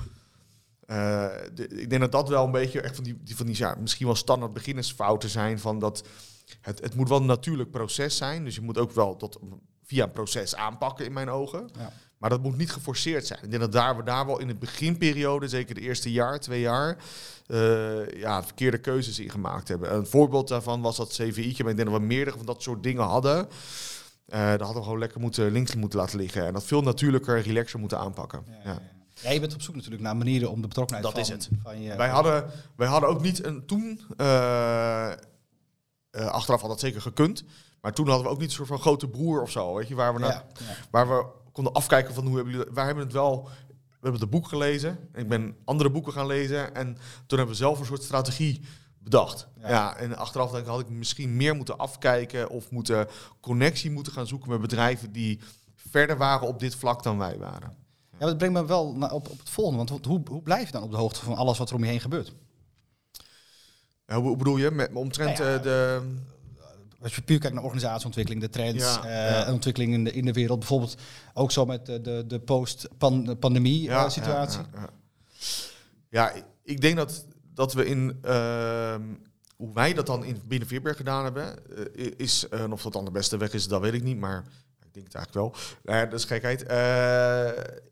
[0.87, 3.57] Eh, de- ik denk dat dat wel een beetje echt van die, die, van die
[3.59, 5.59] ja, misschien wel standaard beginnersfouten zijn.
[5.59, 6.03] Van dat
[6.61, 8.45] het, het moet wel een natuurlijk proces zijn.
[8.45, 9.39] Dus je moet ook wel dat
[9.85, 11.69] via een proces aanpakken in mijn ogen.
[11.79, 11.93] Ja.
[12.19, 13.39] Maar dat moet niet geforceerd zijn.
[13.43, 16.61] Ik denk dat daar, we daar wel in de beginperiode, zeker de eerste jaar, twee
[16.61, 16.97] jaar,
[17.47, 19.95] eh, ja, verkeerde keuzes in gemaakt hebben.
[19.95, 22.83] Een voorbeeld daarvan was dat CVI'tje, maar ik denk dat we meerdere van dat soort
[22.83, 23.49] dingen hadden.
[24.27, 26.47] Eh daar hadden we gewoon lekker moeten, links moeten laten liggen.
[26.47, 28.45] En dat veel natuurlijker, relaxer moeten aanpakken.
[28.49, 28.71] Ja, Ja.
[28.71, 28.81] ja.
[29.23, 31.59] Ja, je bent op zoek natuurlijk naar manieren om de betrokkenheid Dat van, is het.
[31.63, 31.97] van je...
[31.97, 34.01] Wij, hadden, wij hadden ook niet een toen.
[34.17, 35.11] eh,
[36.27, 37.45] achteraf had dat zeker gekund.
[37.85, 39.75] Maar toen hadden we ook niet een soort van grote broer of zo.
[39.75, 40.77] Weet je, waar we, naar, ja, ja.
[40.91, 42.73] waar we konden afkijken van hoe hebben jullie.
[42.73, 43.49] Wij hebben het wel.
[43.69, 45.09] We hebben het boek gelezen.
[45.13, 46.75] En ik ben andere boeken gaan lezen.
[46.75, 46.87] En
[47.27, 48.61] toen hebben we zelf een soort strategie
[48.99, 49.49] bedacht.
[49.61, 49.69] Ja.
[49.69, 52.49] Ja, en achteraf denk ik, had ik misschien meer moeten afkijken.
[52.49, 53.09] Of moeten
[53.41, 55.41] connectie moeten gaan zoeken met bedrijven die
[55.75, 57.77] verder waren op dit vlak dan wij waren.
[58.19, 59.85] Ja, dat brengt me wel op, op het volgende.
[59.85, 61.91] Want hoe, hoe blijf je dan op de hoogte van alles wat er om je
[61.91, 62.33] heen gebeurt?
[64.07, 64.71] Hoe bedoel je?
[64.71, 66.03] Met omtrent Nou ja, eh, de.
[67.05, 70.33] Als je puur kijkt naar organisatieontwikkeling, de trends, Ja, eh, ontwikkeling in de, in de
[70.33, 70.59] wereld.
[70.59, 70.97] Bijvoorbeeld
[71.35, 74.61] ook zo met de, de, de post-pandemie eh, situatie.
[74.61, 74.89] Ja, ja, ja.
[76.09, 79.03] Ja, ik- denk dat, dat we in, ehm,
[79.57, 81.59] hoe wij dat dan in binnen Veerberg gedaan hebben,
[81.97, 84.45] eh, is, of dat dan de beste weg is, dat weet ik niet, maar
[84.95, 85.63] ik denk het eigenlijk wel.
[85.85, 86.63] Nou ja, dat is gekheid.
[86.63, 86.69] Eh,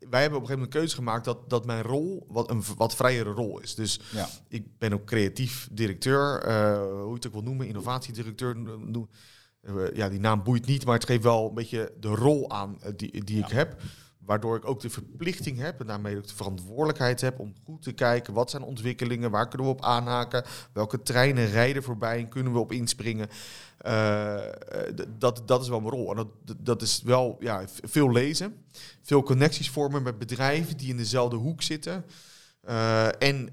[0.09, 2.63] wij hebben op een gegeven moment een keuze gemaakt dat, dat mijn rol wat een
[2.77, 3.75] wat vrijere rol is.
[3.75, 4.27] Dus Ja.
[4.47, 8.57] ik ben ook creatief directeur, eh, hoe je het ook wil noemen, innovatiedirecteur.
[8.57, 9.07] no- no-
[9.61, 12.81] eh, ja, die naam boeit niet, maar het geeft wel een beetje de rol aan
[12.81, 13.81] eh, die, die ik heb.
[14.25, 17.91] Waardoor ik ook de verplichting heb en daarmee ook de verantwoordelijkheid heb om goed te
[17.91, 22.53] kijken wat zijn ontwikkelingen, waar kunnen we op aanhaken, welke treinen rijden voorbij en kunnen
[22.53, 23.29] we op inspringen.
[23.77, 24.53] Eh, eh,
[25.17, 26.09] dat, dat is wel mijn rol.
[26.09, 28.65] En dat, dat- is wel ja, veel lezen,
[29.01, 32.05] veel connecties vormen met bedrijven die in dezelfde hoek zitten.
[32.61, 33.49] Eh, en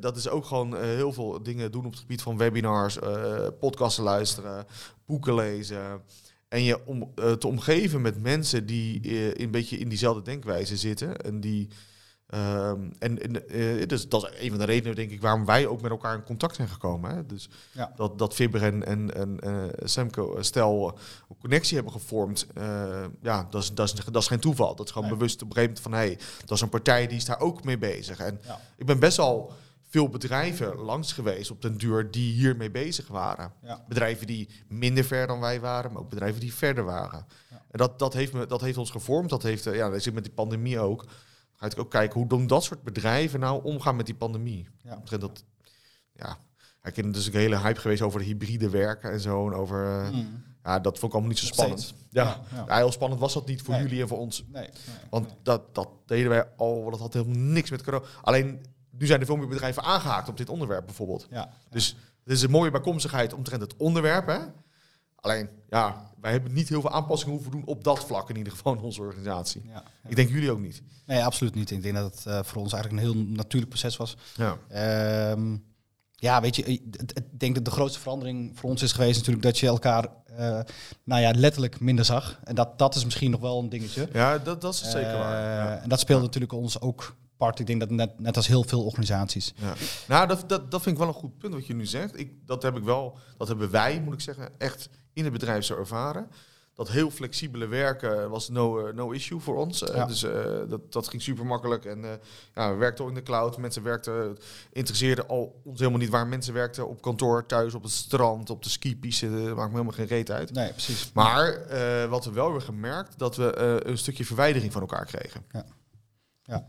[0.00, 2.98] dat is ook gewoon heel veel dingen doen op het gebied van webinars,
[3.60, 4.66] podcasten luisteren,
[5.06, 6.00] boeken lezen.
[6.52, 10.76] En je om, eh, te omgeven met mensen die eh, een beetje in diezelfde denkwijze
[10.76, 11.16] zitten.
[11.16, 11.68] En die.
[12.26, 15.66] ehm, en en eh, dus dat is een van de redenen, denk ik, waarom wij
[15.66, 17.14] ook met elkaar in contact zijn gekomen.
[17.14, 17.26] Hè?
[17.26, 17.92] Dus Ja.
[17.96, 22.46] dat, dat Fibber en, en, en eh, Semco eh, stel eh, een connectie hebben gevormd.
[22.54, 24.74] eh, ja, dat is, dat, is, dat is geen toeval.
[24.76, 25.16] Dat is gewoon Nee.
[25.18, 26.08] bewust op een gegeven moment van...
[26.08, 28.18] hé, hey, dat is een partij die is daar ook mee bezig.
[28.18, 28.60] En Ja.
[28.76, 29.52] ik ben best al
[29.92, 33.52] veel bedrijven langs geweest op den duur die hiermee bezig waren.
[33.62, 33.84] Ja.
[33.88, 37.26] Bedrijven die minder ver dan wij waren, maar ook bedrijven die verder waren.
[37.50, 37.62] Ja.
[37.70, 39.30] En dat, dat, heeft me, dat heeft ons gevormd.
[39.30, 41.04] Dat heeft, eh, ja, dat zit met die pandemie ook.
[41.54, 44.68] Ga ik ook kijken, hoe doen dat soort bedrijven nou omgaan met die pandemie?
[44.82, 45.02] Ja.
[45.18, 45.44] Dat,
[46.12, 46.38] ja,
[46.82, 49.46] ik heb dus een hele hype geweest over de hybride werken en zo.
[49.46, 50.44] En over, eh, Mm.
[50.64, 51.80] ja, dat vond ik allemaal niet zo Nog spannend.
[51.80, 52.00] steeds.
[52.10, 52.22] Ja.
[52.24, 52.76] Ja, Ja, ja.
[52.76, 53.82] heel spannend was dat niet voor Nee.
[53.82, 54.44] jullie en voor ons.
[54.48, 54.70] Nee, nee,
[55.10, 58.04] Want dat, dat deden wij al, dat had helemaal niks met corona.
[58.22, 58.64] Alleen,
[58.98, 61.26] nu zijn veel meer bedrijven aangehaakt op dit onderwerp bijvoorbeeld.
[61.30, 61.52] Ja.
[61.70, 64.26] Dus het is een mooie bijkomstigheid omtrent het onderwerp.
[64.26, 64.38] Hè?
[65.14, 68.52] Alleen, ja, wij hebben niet heel veel aanpassingen hoeven doen op dat vlak in ieder
[68.52, 69.62] geval in onze organisatie.
[69.68, 69.82] Ja.
[70.08, 70.82] Ik denk jullie ook niet.
[71.06, 71.70] Nee, absoluut niet.
[71.70, 74.16] Ik denk dat het eh, voor ons eigenlijk een heel natuurlijk proces was.
[74.36, 74.56] Ja.
[74.68, 75.56] Ehm,
[76.14, 79.58] ja, weet je, ik denk dat de grootste verandering voor ons is geweest natuurlijk dat
[79.58, 80.60] je elkaar, eh,
[81.04, 82.40] nou ja, letterlijk minder zag.
[82.44, 84.08] En dat, dat is misschien nog wel een dingetje.
[84.12, 85.42] Ja, dat, dat is zeker Eh, waar.
[85.42, 85.78] Ja.
[85.82, 87.16] En dat speelde natuurlijk ons ook
[87.50, 89.54] Ik denk dat net, net als heel veel organisaties.
[89.56, 89.74] Ja.
[90.08, 92.18] Nou, dat, dat, dat vind ik wel een goed punt wat je nu zegt.
[92.18, 95.64] Ik, dat heb ik wel, dat hebben wij, moet ik zeggen, echt in het bedrijf
[95.64, 96.28] zo ervaren.
[96.74, 99.82] Dat heel flexibele werken was no, eh, no issue voor ons.
[99.82, 100.06] Eh, Ja.
[100.06, 101.84] Dus eh, dat, dat ging super makkelijk.
[101.84, 102.10] En eh,
[102.54, 103.56] ja, we werkten ook in de cloud.
[103.56, 104.36] Mensen werkten,
[104.72, 106.88] interesseerden al ons helemaal niet waar mensen werkten.
[106.88, 109.30] Op kantoor, thuis, op het strand, op de skipiste.
[109.30, 110.52] Dat maakt me helemaal geen reet uit.
[110.52, 111.10] Nee, precies.
[111.14, 111.66] Maar
[112.08, 115.44] wat we wel hebben gemerkt, dat we een stukje verwijdering van elkaar kregen.
[115.50, 115.64] Ja.
[116.42, 116.68] Ja.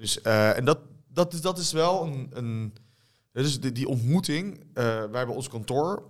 [0.00, 2.30] Dus, eh, en dat, dat, is, dat is wel een...
[2.32, 2.72] een
[3.32, 6.02] dus die, die ontmoeting, eh, wij hebben ons kantoor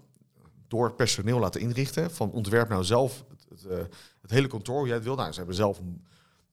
[0.69, 2.11] door het personeel laten inrichten.
[2.11, 3.79] Van ontwerp nou zelf het, het, eh,
[4.27, 5.15] hele kantoor, hoe jij het wil.
[5.15, 5.81] Nou, ze hebben zelf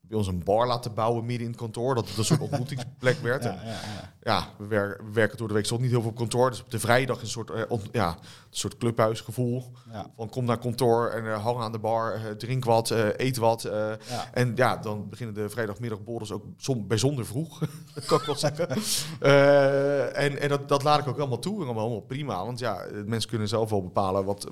[0.08, 1.96] bij ons een bar laten bouwen midden in het kantoor.
[1.96, 3.44] Dat het een soort ontmoetingsplek werd.
[3.44, 4.14] Ja, ja, ja.
[4.24, 6.50] ja, we, wer- we werken door de week zo niet heel veel op kantoor.
[6.50, 8.18] Dus op de vrijdag een soort, eh, ja, een
[8.50, 9.72] soort clubhuisgevoel.
[10.16, 13.70] Van kom naar kantoor en eh, hang aan de bar, eh, drink wat, eet wat.
[14.34, 17.60] En ja, dan beginnen de vrijdagmiddagborrels ook som, bijzonder vroeg,
[18.08, 18.68] kan ik wel zeggen.
[20.18, 22.46] En en dat, dat laat ik ook allemaal toe en allemaal, allemaal prima.
[22.46, 24.48] Want ja, mensen kunnen zelf wel bepalen wat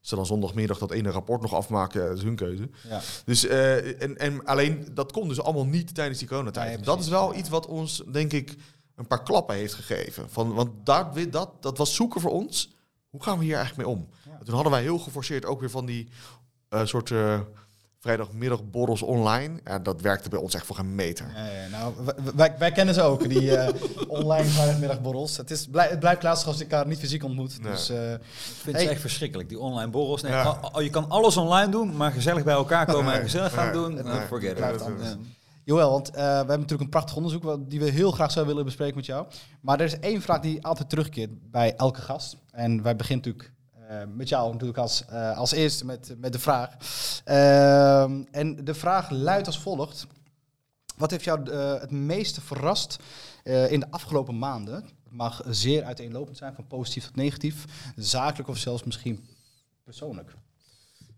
[0.00, 2.08] ze dan zondagmiddag dat ene rapport nog afmaken.
[2.08, 2.70] Dat is hun keuze.
[2.88, 3.00] Ja.
[3.24, 6.76] Dus, en, en alleen dat kon dus allemaal niet tijdens die coronatijd.
[6.76, 8.56] Nee, dat is wel iets wat ons, denk ik,
[8.94, 10.30] een paar klappen heeft gegeven.
[10.30, 12.74] Van, want daar, dat, dat was zoeken voor ons.
[13.10, 14.08] Hoe gaan we hier eigenlijk mee om?
[14.24, 14.38] Ja.
[14.44, 16.08] Toen hadden wij heel geforceerd ook weer van die
[16.68, 17.12] eh, soort
[18.00, 19.60] eh vrijdagmiddagborrels online.
[19.64, 21.26] Ja, dat werkte bij ons echt voor een meter.
[21.34, 21.94] Ja, ja, nou,
[22.34, 23.74] wij, wij kennen ze ook, die eh,
[24.08, 25.36] online vrijdagmiddagborrels.
[25.36, 27.62] Het, is, blij, het blijft lastig als je elkaar niet fysiek ontmoet.
[27.62, 27.72] Nee.
[27.72, 28.18] Dus, eh, Ik
[28.62, 28.84] vind Hey.
[28.84, 30.22] het echt verschrikkelijk, die online borrels.
[30.22, 30.42] Nee, Ja.
[30.42, 33.64] al- al- je kan alles online doen, maar gezellig bij elkaar komen en gezellig gaan
[33.64, 35.16] nee, doen, nee, forget nee, it.
[35.64, 38.46] Joël, want eh, we hebben natuurlijk een prachtig onderzoek wat, die we heel graag zouden
[38.54, 39.26] willen bespreken met jou.
[39.60, 42.36] Maar er is één vraag die altijd terugkeert bij elke gast.
[42.50, 43.52] En wij beginnen natuurlijk
[44.14, 46.76] met jou natuurlijk als, eh, als eerste met, met de vraag.
[47.24, 50.06] Ehm, en de vraag luidt als volgt.
[50.96, 52.98] Wat heeft jou eh, het meeste verrast
[53.42, 54.74] eh, in de afgelopen maanden?
[54.74, 57.64] Het mag zeer uiteenlopend zijn, van positief tot negatief.
[57.96, 59.28] Zakelijk of zelfs misschien
[59.84, 60.34] persoonlijk.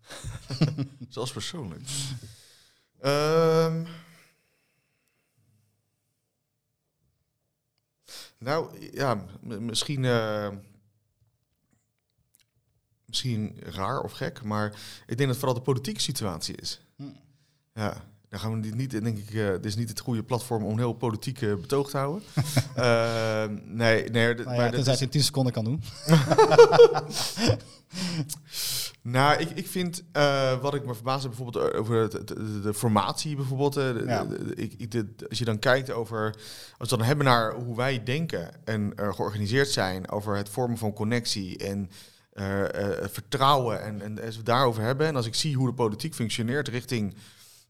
[1.09, 1.83] Zelfs persoonlijk.
[3.01, 3.85] Ehm.
[8.39, 10.49] nou, ja, misschien, eh,
[13.13, 14.67] misschien raar of gek, maar
[15.07, 16.81] ik denk dat het vooral de politieke situatie is.
[16.97, 17.05] Hm.
[17.75, 20.65] Ja, dan gaan we dit niet, denk ik, uh, dit is niet het goede platform
[20.65, 22.23] om heel politiek uh, betoog te houden.
[22.77, 23.45] uh,
[23.83, 24.35] nee, nee.
[24.35, 25.83] Nou ja, tenzij het in 10 seconden kan doen.
[29.03, 30.03] nou, ik, ik vind
[30.61, 33.75] wat ik me verbaas heb bijvoorbeeld over de, de, de formatie bijvoorbeeld.
[33.75, 34.25] Ja.
[34.25, 36.37] de, ik, als je dan kijkt over,
[36.79, 40.93] als we dan hebben naar hoe wij denken en georganiseerd zijn over het vormen van
[40.93, 41.91] connectie en
[43.11, 46.69] vertrouwen en, en als we daarover hebben en als ik zie hoe de politiek functioneert
[46.69, 47.15] richting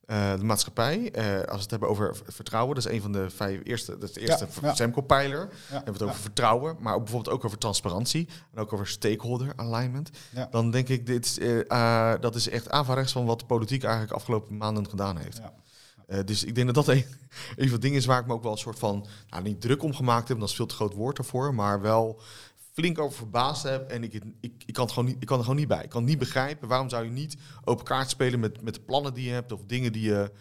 [0.06, 1.12] uh, de maatschappij.
[1.46, 4.14] Als we het hebben over vertrouwen, dat is een van de vijf eerste, dat is
[4.14, 5.38] de eerste ja, Semco-pijler.
[5.40, 8.86] Ja, hebben we het over vertrouwen, maar ook bijvoorbeeld ook over transparantie en ook over
[8.86, 10.10] stakeholder alignment.
[10.50, 14.56] Dan denk ik, dit, uh, dat is echt averechts van wat de politiek eigenlijk afgelopen
[14.56, 15.40] maanden gedaan heeft.
[16.24, 17.04] dus ik denk dat dat een,
[17.56, 19.60] een van de dingen is waar ik me ook wel een soort van, nou niet
[19.60, 22.20] druk om gemaakt heb, dat is veel te groot woord ervoor, maar wel
[22.72, 23.90] flink over verbaasd heb.
[23.90, 25.82] En ik, ik, ik, kan het gewoon niet, ik kan er gewoon niet bij.
[25.82, 29.14] Ik kan niet begrijpen waarom zou je niet open kaart spelen met, met de plannen
[29.14, 30.32] die je hebt of dingen die je.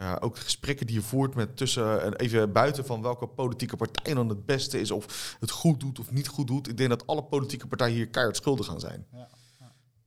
[0.00, 4.14] Uh, ook gesprekken die je voert met tussen en even buiten van welke politieke partij
[4.14, 6.68] dan het beste is, of het goed doet of niet goed doet.
[6.68, 9.06] Ik denk dat alle politieke partijen hier keihard schuldig gaan zijn.
[9.12, 9.28] Ja.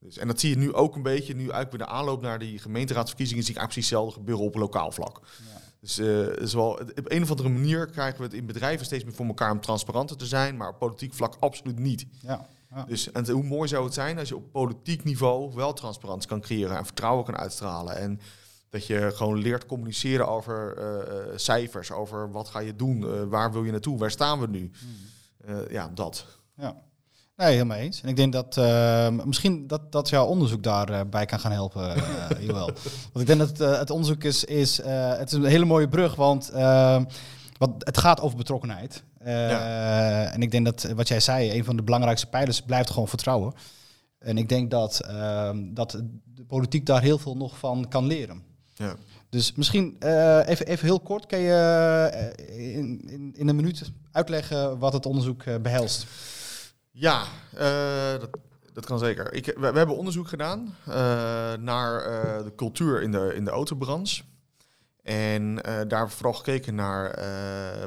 [0.02, 2.39] Dus, en dat zie je nu ook een beetje, nu eigenlijk bij de aanloop naar
[2.39, 5.22] die gemeenteraadsverkiezingen, zie ik eigenlijk precies hetzelfde gebeuren op lokaal vlak.
[5.22, 5.61] Ja.
[5.82, 6.28] Dus uh,
[6.96, 9.62] op een of andere manier krijgen we het in bedrijven steeds meer voor elkaar om
[9.62, 12.06] transparanter te zijn, maar op politiek vlak absoluut niet.
[12.22, 12.84] Ja, ja.
[12.84, 16.41] Dus en hoe mooi zou het zijn als je op politiek niveau wel transparantie kan
[16.41, 17.98] creëren en vertrouwen kan uitstralen.
[17.98, 18.20] En
[18.70, 23.63] dat je gewoon leert communiceren over uh, cijfers, over wat ga je doen, waar wil
[23.63, 24.72] je naartoe, waar staan we nu.
[24.80, 25.65] Hmm.
[25.70, 26.26] ja, dat.
[26.56, 26.82] Ja.
[27.41, 28.01] Nee, helemaal eens.
[28.01, 31.97] En ik denk dat uh, misschien dat, dat jouw onderzoek daarbij bij kan gaan helpen,
[31.97, 32.04] uh,
[32.47, 32.71] Joël.
[33.13, 35.88] want ik denk dat het, uh, het onderzoek is, is het is een hele mooie
[35.88, 37.04] brug, want ehm,
[37.58, 39.04] wat, het gaat over betrokkenheid.
[39.25, 40.32] Ja.
[40.32, 43.54] En ik denk dat wat jij zei, een van de belangrijkste pijlers blijft gewoon vertrouwen.
[44.19, 45.91] En ik denk dat, ehm, dat
[46.23, 48.43] de politiek daar heel veel nog van kan leren.
[48.73, 48.95] Ja.
[49.30, 49.95] Dus misschien
[50.45, 55.43] even, even heel kort, kan je in, in, in een minuut uitleggen wat het onderzoek
[55.62, 56.08] behelst?
[56.91, 57.23] Ja,
[57.54, 58.30] uh, dat,
[58.73, 59.34] dat kan zeker.
[59.34, 60.93] Ik, we, hebben onderzoek gedaan uh,
[61.54, 64.23] naar uh, de cultuur in de, in de autobranche.
[65.04, 65.56] En
[65.88, 67.19] daar vooral gekeken naar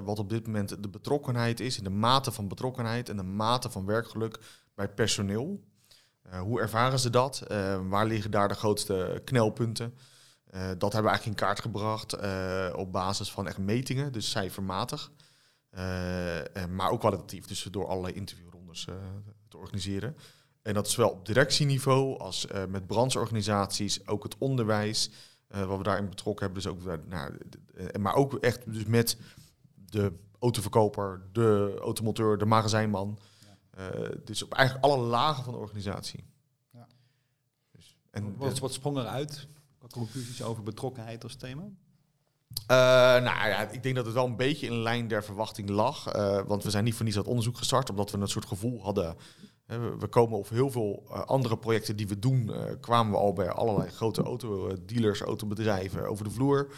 [0.05, 3.71] wat op dit moment de betrokkenheid is, in de mate van betrokkenheid en de mate
[3.71, 4.39] van werkgeluk
[4.75, 5.61] bij personeel.
[6.41, 7.43] hoe ervaren ze dat?
[7.89, 9.95] waar liggen daar de grootste knelpunten?
[10.51, 12.17] dat hebben we eigenlijk in kaart gebracht
[12.77, 15.11] op basis van echt metingen, dus cijfermatig.
[16.71, 18.95] maar ook kwalitatief, dus door allerlei interviews uh,
[19.49, 20.17] te organiseren.
[20.63, 25.11] En dat is wel op directieniveau, als uh, met brancheorganisaties, ook het onderwijs,
[25.55, 26.63] uh, wat we daarin betrokken hebben.
[26.63, 27.39] Dus ook, nou,
[28.01, 29.17] maar ook echt dus met
[29.75, 33.19] de autoverkoper, de automonteur, de magazijnman.
[33.77, 34.11] Ja.
[34.25, 36.25] dus op eigenlijk alle lagen van de organisatie.
[36.71, 36.87] Ja.
[37.71, 39.49] Dus, en wat, wat sprong eruit?
[39.79, 41.71] Wat conclusies over betrokkenheid als thema?
[42.71, 42.77] Uh,
[43.23, 46.17] nou ja, ik denk dat het wel een beetje in lijn der verwachting lag.
[46.17, 48.83] Uh, want we zijn niet voor niets dat onderzoek gestart, omdat we een soort gevoel
[48.83, 49.17] hadden.
[49.99, 53.91] we komen op heel veel andere projecten die we doen, kwamen we al bij allerlei
[53.91, 56.69] grote autodealers, autobedrijven over de vloer.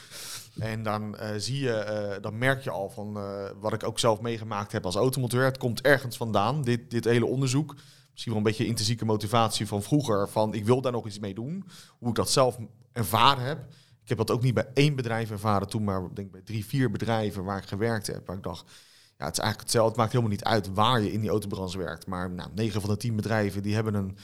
[0.59, 3.19] En dan zie je, dan merk je al van
[3.61, 5.45] wat ik ook zelf meegemaakt heb als automonteur.
[5.45, 7.75] Het komt ergens vandaan, dit, dit hele onderzoek.
[8.11, 11.35] Misschien wel een beetje intrinsieke motivatie van vroeger, van ik wil daar nog iets mee
[11.35, 11.65] doen.
[11.99, 12.59] Hoe ik dat zelf
[12.93, 13.59] ervaren heb.
[14.07, 16.91] Ik heb dat ook niet bij één bedrijf ervaren toen, maar denk bij drie, vier
[16.91, 18.27] bedrijven waar ik gewerkt heb.
[18.27, 18.65] Waar ik dacht,
[19.19, 19.89] ja, het is eigenlijk hetzelfde.
[19.89, 22.07] Het maakt helemaal niet uit waar je in die autobranche werkt.
[22.07, 24.17] Maar nou, 9 van de 10 bedrijven die hebben een,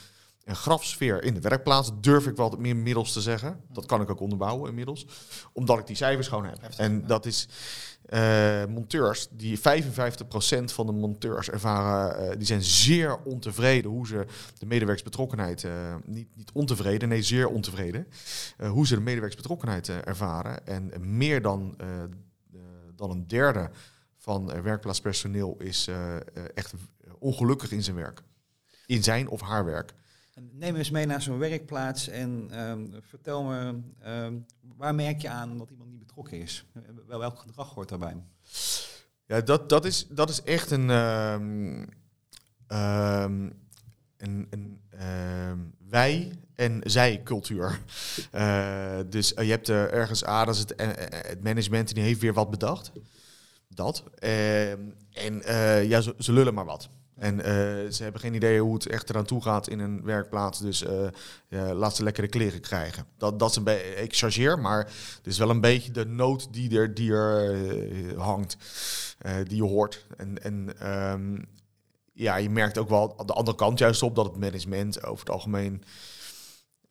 [0.43, 1.91] een grafsfeer in de werkplaats.
[2.01, 3.61] Durf ik wel meer middels te zeggen.
[3.71, 5.05] Dat kan ik ook onderbouwen inmiddels.
[5.53, 6.63] Omdat ik die cijfers gewoon heb.
[6.77, 7.47] En dat is
[8.13, 9.61] uh, monteurs, die 55%
[10.63, 14.25] van de monteurs ervaren, uh, die zijn zeer ontevreden hoe ze
[14.57, 18.07] de medewerksbetrokkenheid, uh, niet, niet ontevreden, nee zeer ontevreden,
[18.57, 20.67] hoe ze de medewerksbetrokkenheid ervaren.
[20.67, 21.77] En meer dan,
[22.95, 23.69] dan een derde
[24.17, 25.89] van werkplaatspersoneel is
[26.53, 26.73] echt
[27.19, 28.21] ongelukkig in zijn werk.
[28.85, 29.93] In zijn of haar werk.
[30.35, 34.45] Neem eens mee naar zo'n werkplaats en um, vertel me, um,
[34.77, 36.65] waar merk je aan dat iemand niet betrokken is?
[37.07, 38.15] Wel, welk gedrag hoort daarbij?
[39.25, 41.89] Ja, dat, dat, is, dat is echt een, um,
[44.17, 44.81] een, een
[45.89, 47.79] wij- en zij-cultuur.
[48.35, 52.33] Uh, dus uh, je hebt er ergens, is het, uh, het management, die heeft weer
[52.33, 52.91] wat bedacht.
[53.67, 54.03] Dat.
[54.19, 55.41] en
[55.87, 56.89] ja, ze lullen maar wat.
[57.23, 57.43] En uh,
[57.91, 60.59] ze hebben geen idee hoe het echt eraan toe gaat in een werkplaats.
[60.59, 61.07] Dus uh,
[61.47, 63.05] ja, laat ze lekkere kleren krijgen.
[63.17, 64.79] Dat, dat is een beetje, ik chargeer, maar
[65.17, 68.57] het is wel een beetje de nood die er, die er uh, hangt,
[69.47, 70.05] die je hoort.
[70.17, 71.45] En, en um,
[72.13, 75.25] ja, je merkt ook wel aan de andere kant juist op dat het management over
[75.25, 75.83] het algemeen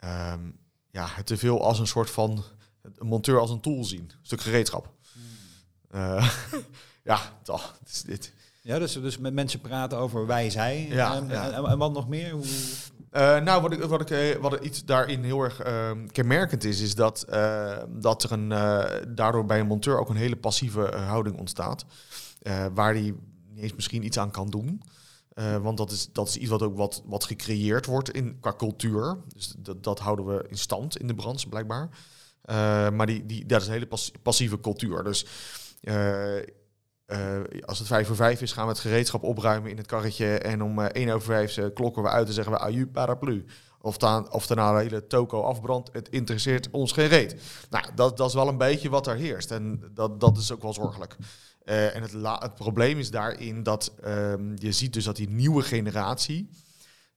[0.04, 0.58] um,
[0.90, 2.44] ja, het te veel als een soort van
[2.82, 4.00] een monteur als een tool zien.
[4.00, 4.92] Een stuk gereedschap.
[5.90, 6.32] Eh,
[7.10, 7.78] ja, toch.
[8.06, 8.31] Dit.
[8.62, 10.86] Ja, dus, dus met mensen praten over wij, zij.
[10.90, 11.50] Ja, en, ja.
[11.50, 12.30] En, en wat nog meer?
[12.30, 12.44] Hoe,
[13.10, 16.64] Eh, nou, wat, ik, wat, ik, eh, wat er iets daarin heel erg ehm, kenmerkend
[16.64, 20.36] is, is dat, eh, dat er een, eh, daardoor bij een monteur ook een hele
[20.36, 21.84] passieve eh, houding ontstaat.
[22.42, 23.14] eh, waar hij
[23.48, 24.82] niet eens misschien iets aan kan doen.
[25.34, 28.54] Eh, want dat is, dat is iets wat ook wat, wat gecreëerd wordt in, qua
[28.56, 29.16] cultuur.
[29.34, 31.88] Dus dat, dat houden we in stand in de branche, blijkbaar.
[32.42, 35.02] Eh, maar die, die, dat is een hele pas- passieve cultuur.
[35.02, 35.26] Dus
[35.80, 36.46] eh, eh,
[37.64, 40.38] als het vijf voor vijf is, gaan we het gereedschap opruimen in het karretje.
[40.38, 43.44] En om eh, één over vijf eh, klokken we uit en zeggen we aju paraplu.
[43.80, 47.36] Of, ta- of daarna de hele toko afbrandt, het interesseert ons geen reet.
[47.70, 49.50] Nou, dat, dat is wel een beetje wat er heerst.
[49.50, 51.16] En dat, dat is ook wel zorgelijk.
[51.64, 55.62] Eh, en het, het probleem is daarin dat ehm, je ziet dus dat die nieuwe
[55.62, 56.50] generatie,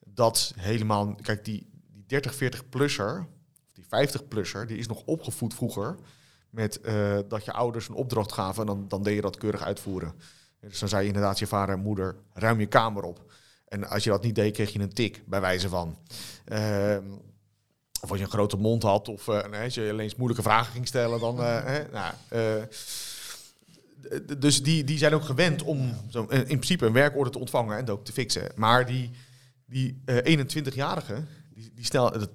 [0.05, 3.27] dat helemaal, kijk, die, die 30, 40-plusser,
[3.67, 5.95] of die 50-plusser, die is nog opgevoed vroeger
[6.55, 9.63] met eh, dat je ouders een opdracht gaven en dan, dan deed je dat keurig
[9.63, 10.13] uitvoeren.
[10.59, 13.33] Dus dan zei je inderdaad je vader en moeder, ruim je kamer op.
[13.67, 15.97] En als je dat niet deed, kreeg je een tik, bij wijze van.
[16.45, 17.03] Ehm,
[18.01, 20.71] of als je een grote mond had, of eh, als je alleen eens moeilijke vragen
[20.71, 21.39] ging stellen, dan...
[21.39, 22.13] eh, hè, nou,
[24.37, 27.89] dus die, die zijn ook gewend om zo, in principe een werkorde te ontvangen en
[27.89, 28.51] ook te fixen.
[28.55, 29.11] Maar die,
[29.65, 31.85] die eh 21-jarige, die, die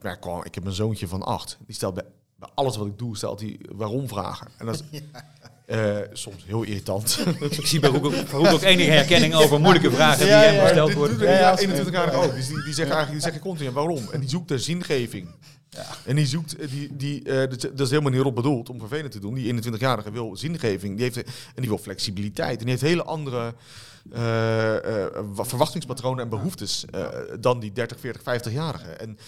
[0.05, 2.05] ik ik heb een zoontje van acht, die stelt bij,
[2.41, 4.49] bij alles wat ik doe, stelt hij waarom vragen.
[4.59, 5.01] En dat is
[5.77, 7.25] eh, soms heel irritant.
[7.51, 10.65] ik zie bij Roek ook, Roek ook enige herkenning over moeilijke vragen Ja, die hem
[10.67, 11.19] gesteld worden.
[11.19, 12.35] Ja, ja, de 21-jarige ook.
[12.35, 14.09] Dus die, die zeggen eigenlijk die zeggen continu waarom.
[14.13, 15.29] En die zoekt de zingeving.
[16.05, 18.79] En die zoekt, eh, die, die, eh, dat dat is helemaal niet op bedoeld om
[18.79, 19.35] vervelend te doen.
[19.35, 20.95] Die 21-jarige wil zingeving.
[20.95, 21.25] Die heeft, en
[21.55, 22.53] die wil flexibiliteit.
[22.59, 23.55] En die heeft hele andere
[24.13, 27.09] eh, eh, wa- verwachtingspatronen en behoeftes eh,
[27.41, 28.91] dan die 30, 40, 50-jarige.
[28.91, 29.19] En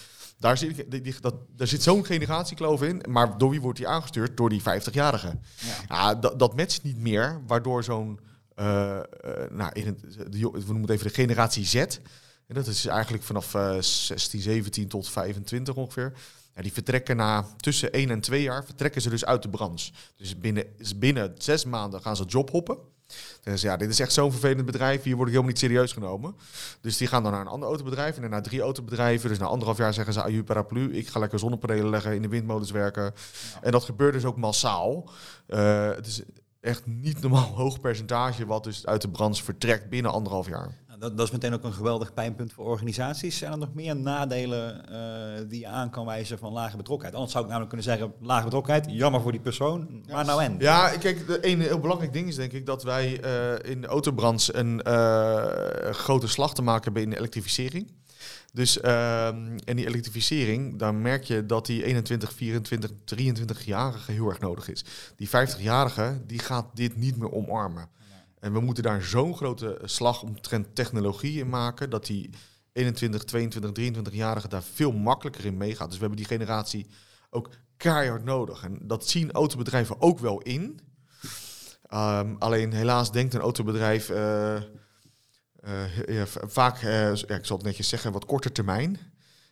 [0.43, 3.03] daar zit, die, die- dat, daar zit zo'n generatiekloof in.
[3.09, 4.37] Maar door wie wordt die aangestuurd?
[4.37, 5.39] Door die 50-jarige.
[5.89, 8.21] Ja, dat, dat matcht niet meer, waardoor zo'n,
[8.55, 9.05] eh, eh,
[9.51, 10.01] nou, in het,
[10.33, 11.75] de, we noemen het even de generatie Z.
[11.75, 16.13] En dat is eigenlijk vanaf eh 16, 17 tot 25 ongeveer.
[16.55, 19.93] Ja, die vertrekken na tussen 1 en 2 jaar, vertrekken ze dus uit de branche.
[20.17, 22.79] Dus binnen, is binnen zes maanden gaan ze jobhoppen.
[23.43, 26.37] Dus ja, dit is echt zo'n vervelend bedrijf, hier word ik helemaal niet serieus genomen.
[26.81, 29.29] Dus die gaan dan naar een ander autobedrijf en dan naar drie autobedrijven.
[29.29, 32.29] Dus na anderhalf jaar zeggen ze, aju paraplu, ik ga lekker zonnepanelen leggen, in de
[32.29, 33.15] windmolens werken.
[33.63, 35.11] En dat gebeurt dus ook massaal.
[35.47, 36.23] Eh, het is
[36.61, 40.79] echt niet normaal hoog percentage wat dus uit de branche vertrekt binnen anderhalf jaar.
[41.03, 43.39] Dat, dat is meteen ook een geweldig pijnpunt voor organisaties.
[43.39, 47.15] Zijn er nog meer nadelen eh, die je aan kan wijzen van lage betrokkenheid?
[47.15, 50.57] Anders zou ik namelijk kunnen zeggen, lage betrokkenheid, jammer voor die persoon, maar nou en?
[50.59, 53.87] Ja, kijk, de ene heel belangrijk ding is denk ik dat wij eh, in de
[53.87, 57.93] autobranche een eh, grote slag te maken hebben in de elektrificering.
[58.53, 64.41] Dus, ehm, en die elektrificering, daar merk je dat die 21, 24, 23-jarige heel erg
[64.41, 64.85] nodig is.
[65.17, 67.89] Die 50-jarige, die gaat dit niet meer omarmen.
[68.43, 72.31] En we moeten daar zo'n grote slag omtrent technologie in maken, dat die
[72.73, 75.89] 21, 22, 23-jarige daar veel makkelijker in meegaat.
[75.89, 76.87] Dus we hebben die generatie
[77.31, 78.65] ook keihard nodig.
[78.65, 80.81] En dat zien autobedrijven ook wel in.
[81.83, 84.57] Ehm, alleen helaas denkt een autobedrijf eh,
[86.21, 88.99] eh, vaak, eh, ja, ik zal het netjes zeggen, wat korter termijn.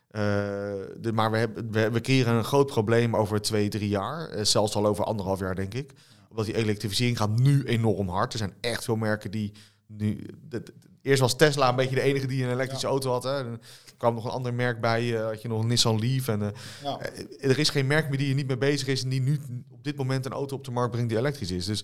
[0.07, 4.45] De, maar we, hebben, we, we creëren een groot probleem over twee, drie jaar.
[4.45, 5.93] zelfs al over anderhalf jaar, denk ik.
[6.31, 8.33] Omdat die elektrificering gaat nu enorm hard.
[8.33, 9.51] Er zijn echt veel merken die
[9.87, 10.25] nu...
[10.49, 13.23] de- de- eerst was Tesla een beetje de enige die een elektrische auto had.
[13.23, 13.37] Hè.
[13.37, 13.45] En
[13.85, 15.17] Er kwam nog een ander merk bij.
[15.17, 16.27] eh, had je nog een Nissan Leaf.
[16.27, 16.49] En, eh,
[16.83, 16.99] Ja.
[16.99, 19.03] eh, er is geen merk meer die er niet mee bezig is...
[19.03, 19.39] en die nu
[19.69, 21.65] op dit moment een auto op de markt brengt die elektrisch is.
[21.65, 21.83] Dus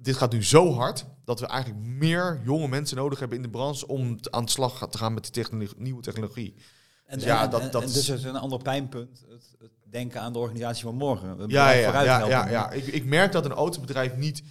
[0.00, 3.50] dit gaat nu zo hard dat we eigenlijk meer jonge mensen nodig hebben in de
[3.50, 6.54] branche om aan de slag te gaan met die technologie, nieuwe technologie.
[7.06, 9.70] En, Ja, en- dat- en- dat en is- dus is een ander pijnpunt, het, het
[9.90, 11.38] denken aan de organisatie van morgen.
[11.38, 12.70] Het Ja, ja, vooruit ja, ja, ja.
[12.70, 14.42] Ik, ik merk dat een autobedrijf niet,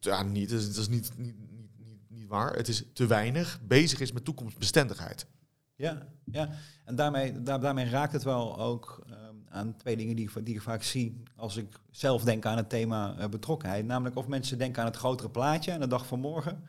[0.00, 1.34] ja, niet, dat is, dat is niet, niet,
[1.78, 2.52] niet, niet, waar.
[2.52, 5.26] Het is te weinig bezig is met toekomstbestendigheid.
[5.74, 6.48] Ja, ja.
[6.84, 10.54] en daarmee, daar, daarmee raakt het wel ook ehm, aan twee dingen die, ik- die
[10.54, 13.84] ik vaak zie als ik zelf denk aan het thema eh, betrokkenheid.
[13.86, 16.62] Namelijk of mensen denken aan het grotere plaatje en de dag van morgen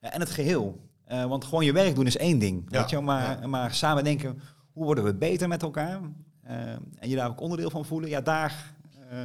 [0.00, 0.88] eh, en het geheel.
[1.04, 4.04] Eh, want gewoon je werk doen is één ding, Ja, weet je, maar, maar samen
[4.04, 4.40] denken,
[4.72, 6.00] hoe worden we beter met elkaar?
[6.42, 8.74] Eh, en je daar ook onderdeel van voelen, ja, daar...
[9.10, 9.18] eh,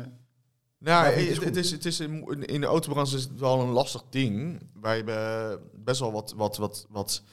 [0.79, 1.11] Nou, Ja,
[1.45, 4.61] het, is, het is in, in de autobranche is het wel een lastig ding.
[4.81, 7.23] Wij hebben best wel wat, wat, wat, wat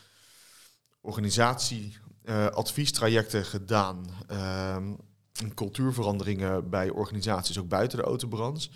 [1.00, 4.04] organisatie-adviestrajecten gedaan.
[4.26, 4.92] ehm,
[5.42, 8.68] en cultuurveranderingen bij organisaties, ook buiten de autobranche.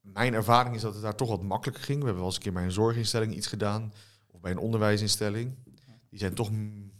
[0.00, 1.98] Mijn ervaring is dat het daar toch wat makkelijker ging.
[1.98, 3.92] We hebben wel eens een keer bij een zorginstelling iets gedaan.
[4.30, 5.54] Of bij een onderwijsinstelling.
[6.10, 6.50] Die zijn toch,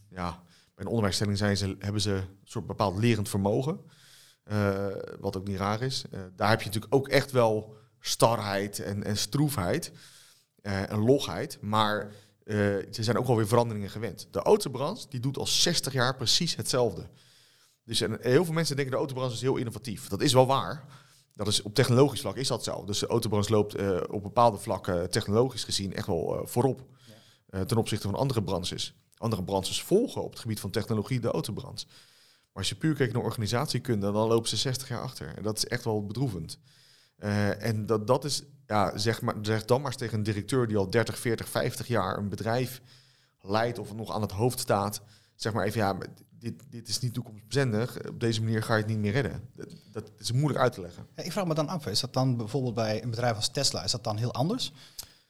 [0.09, 0.43] ja,
[0.75, 3.81] bij een onderwijsinstelling zijn ze, hebben ze een soort bepaald lerend vermogen.
[4.45, 4.87] Eh,
[5.20, 6.05] wat ook niet raar is.
[6.11, 9.93] Eh, daar heb je natuurlijk ook echt wel starheid en, en stroefheid
[10.62, 11.59] eh, en logheid.
[11.61, 12.12] Maar
[12.91, 14.29] ze zijn ook wel weer veranderingen gewend.
[14.31, 17.09] De autobranche die doet al 60 jaar precies hetzelfde.
[17.85, 20.09] Dus en heel veel mensen denken de autobranche is heel innovatief.
[20.09, 20.85] Dat is wel waar.
[21.35, 22.85] Dat is, op technologisch vlak is dat zo.
[22.85, 26.87] Dus de autobranche loopt op bepaalde vlakken technologisch gezien echt wel voorop.
[27.66, 28.95] ten opzichte van andere branches.
[29.17, 31.87] Andere branches volgen op het gebied van technologie de autobranche.
[31.87, 35.37] Maar als je puur kijkt naar organisatiekunde, dan lopen ze 60 jaar achter.
[35.37, 36.59] En dat is echt wel bedroevend.
[37.17, 40.67] Eh, en dat, dat is, ja, zeg, maar, zeg dan maar eens tegen een directeur
[40.67, 42.81] die al 30, 40, 50 jaar een bedrijf
[43.41, 45.01] leidt of nog aan het hoofd staat.
[45.35, 45.99] Zeg maar even, ja,
[46.39, 48.09] dit, dit is niet toekomstbestendig.
[48.09, 49.49] Op deze manier ga je het niet meer redden.
[49.55, 51.07] Dat, dat is moeilijk uit te leggen.
[51.15, 53.91] Ik vraag me dan af, is dat dan bijvoorbeeld bij een bedrijf als Tesla, is
[53.91, 54.73] dat dan heel anders?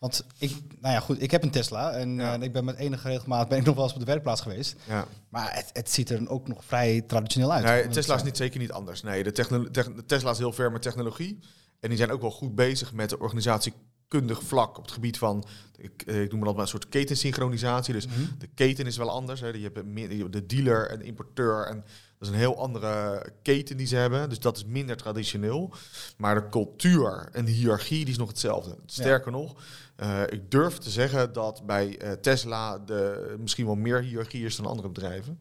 [0.05, 0.51] Want ik,
[0.81, 2.35] nou ja, goed, ik heb een Tesla en Ja.
[2.35, 4.77] eh, ik ben met enige regelmaat ben ik nog wel eens op de werkplaats geweest.
[4.89, 5.07] Ja.
[5.29, 7.65] Maar het, het ziet er ook nog vrij traditioneel uit.
[7.65, 9.03] Nee, Tesla is niet, zeker niet anders.
[9.03, 11.39] Nee, de, Tesla is heel ver met technologie.
[11.81, 15.45] En die zijn ook wel goed bezig met de organisatiekundig vlak op het gebied van,
[15.77, 17.95] ik, eh, ik noem het altijd maar een soort ketensynchronisatie.
[17.95, 18.07] Dus.
[18.07, 18.21] Mhm.
[18.39, 19.41] de keten is wel anders.
[19.41, 19.49] Hè.
[19.49, 21.67] Je hebt meer- je hebt de dealer en de importeur.
[21.67, 21.77] En
[22.19, 24.29] dat is een heel andere keten die ze hebben.
[24.29, 25.73] Dus dat is minder traditioneel.
[26.17, 28.77] Maar de cultuur en de hiërarchie die is nog hetzelfde.
[28.87, 29.55] Sterker nog,
[29.97, 34.57] eh, ik durf te zeggen dat bij eh, Tesla de, misschien wel meer hiërarchie is
[34.57, 35.41] dan andere bedrijven.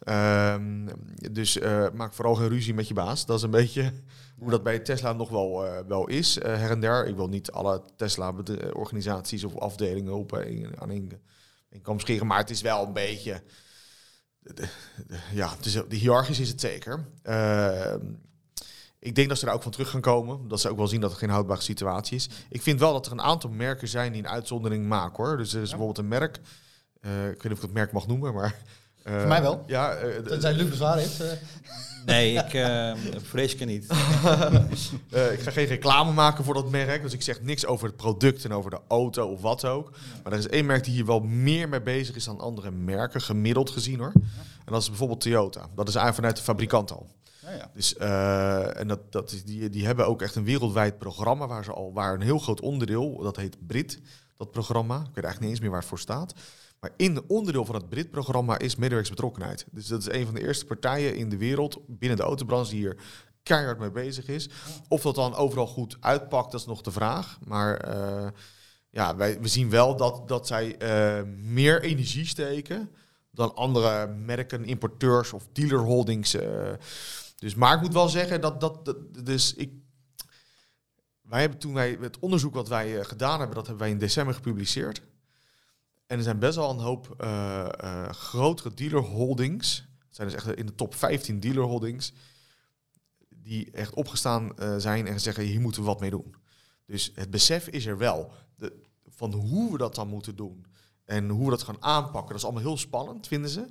[0.00, 0.86] Ehm,
[1.32, 3.26] dus eh, maak vooral geen ruzie met je baas.
[3.26, 3.92] Dat is een beetje
[4.38, 7.06] hoe dat bij Tesla nog wel, wel is, her en der.
[7.06, 11.10] Ik wil niet alle Tesla-organisaties of afdelingen op één- aan één
[11.82, 13.42] kam scheren, maar het is wel een beetje...
[14.40, 14.68] de- de-
[15.32, 17.06] ja, het is, de hiërarchisch is het zeker.
[19.06, 20.48] Ik denk dat ze daar ook van terug gaan komen.
[20.48, 22.28] Dat ze ook wel zien dat het geen houdbare situatie is.
[22.48, 25.36] Ik vind wel dat er een aantal merken zijn die een uitzondering maken hoor.
[25.36, 26.40] Dus er is bijvoorbeeld een merk.
[27.00, 28.54] eh, ik weet niet of ik het merk mag noemen, maar.
[29.02, 29.62] eh, Voor mij wel.
[29.66, 31.20] Ja, eh, d- Tenzij Luc bezwaar heeft.
[31.20, 31.28] eh.
[32.06, 32.92] Nee, ik eh,
[33.22, 33.86] vrees ik er niet.
[35.10, 37.96] Eh, ik ga geen reclame maken voor dat merk, dus ik zeg niks over het
[37.96, 39.90] product en over de auto of wat ook.
[40.22, 43.20] Maar er is één merk die hier wel meer mee bezig is dan andere merken,
[43.20, 44.12] gemiddeld gezien hoor.
[44.64, 45.60] En dat is bijvoorbeeld Toyota.
[45.60, 47.06] Dat is eigenlijk vanuit de fabrikant al.
[47.46, 47.70] Ja, ja.
[47.74, 51.64] Dus, eh, en dat, dat is, die, die hebben ook echt een wereldwijd programma waar
[51.64, 54.00] ze al, waar een heel groot onderdeel, dat heet Brit,
[54.36, 54.96] dat programma.
[54.96, 56.34] Ik weet eigenlijk niet eens meer waar het voor staat.
[56.80, 59.66] Maar in de onderdeel van het Brit-programma is medewerkersbetrokkenheid.
[59.70, 62.80] Dus dat is een van de eerste partijen in de wereld binnen de autobranche die
[62.80, 62.96] hier
[63.42, 64.48] keihard mee bezig is.
[64.88, 67.38] Of dat dan overal goed uitpakt, dat is nog de vraag.
[67.44, 68.28] Maar eh,
[68.90, 72.90] ja, wij, we zien wel dat, dat zij eh, meer energie steken
[73.30, 76.36] dan andere merken, importeurs of dealerholdings.
[77.36, 79.72] Dus, maar ik moet wel zeggen dat, dat, dus ik,
[81.22, 83.98] wij hebben toen wij het onderzoek wat wij eh, gedaan hebben, dat hebben wij in
[83.98, 85.02] december gepubliceerd.
[86.06, 89.88] En er zijn best wel een hoop eh, eh, grotere dealerholdings.
[90.06, 92.12] Het zijn dus echt in de top 15 dealerholdings.
[93.28, 96.34] Die echt opgestaan zijn en zeggen, hier moeten we wat mee doen.
[96.86, 98.32] Dus het besef is er wel.
[99.08, 100.66] Van hoe we dat dan moeten doen.
[101.04, 102.28] En hoe we dat gaan aanpakken.
[102.28, 103.66] Dat is allemaal heel spannend, vinden ze.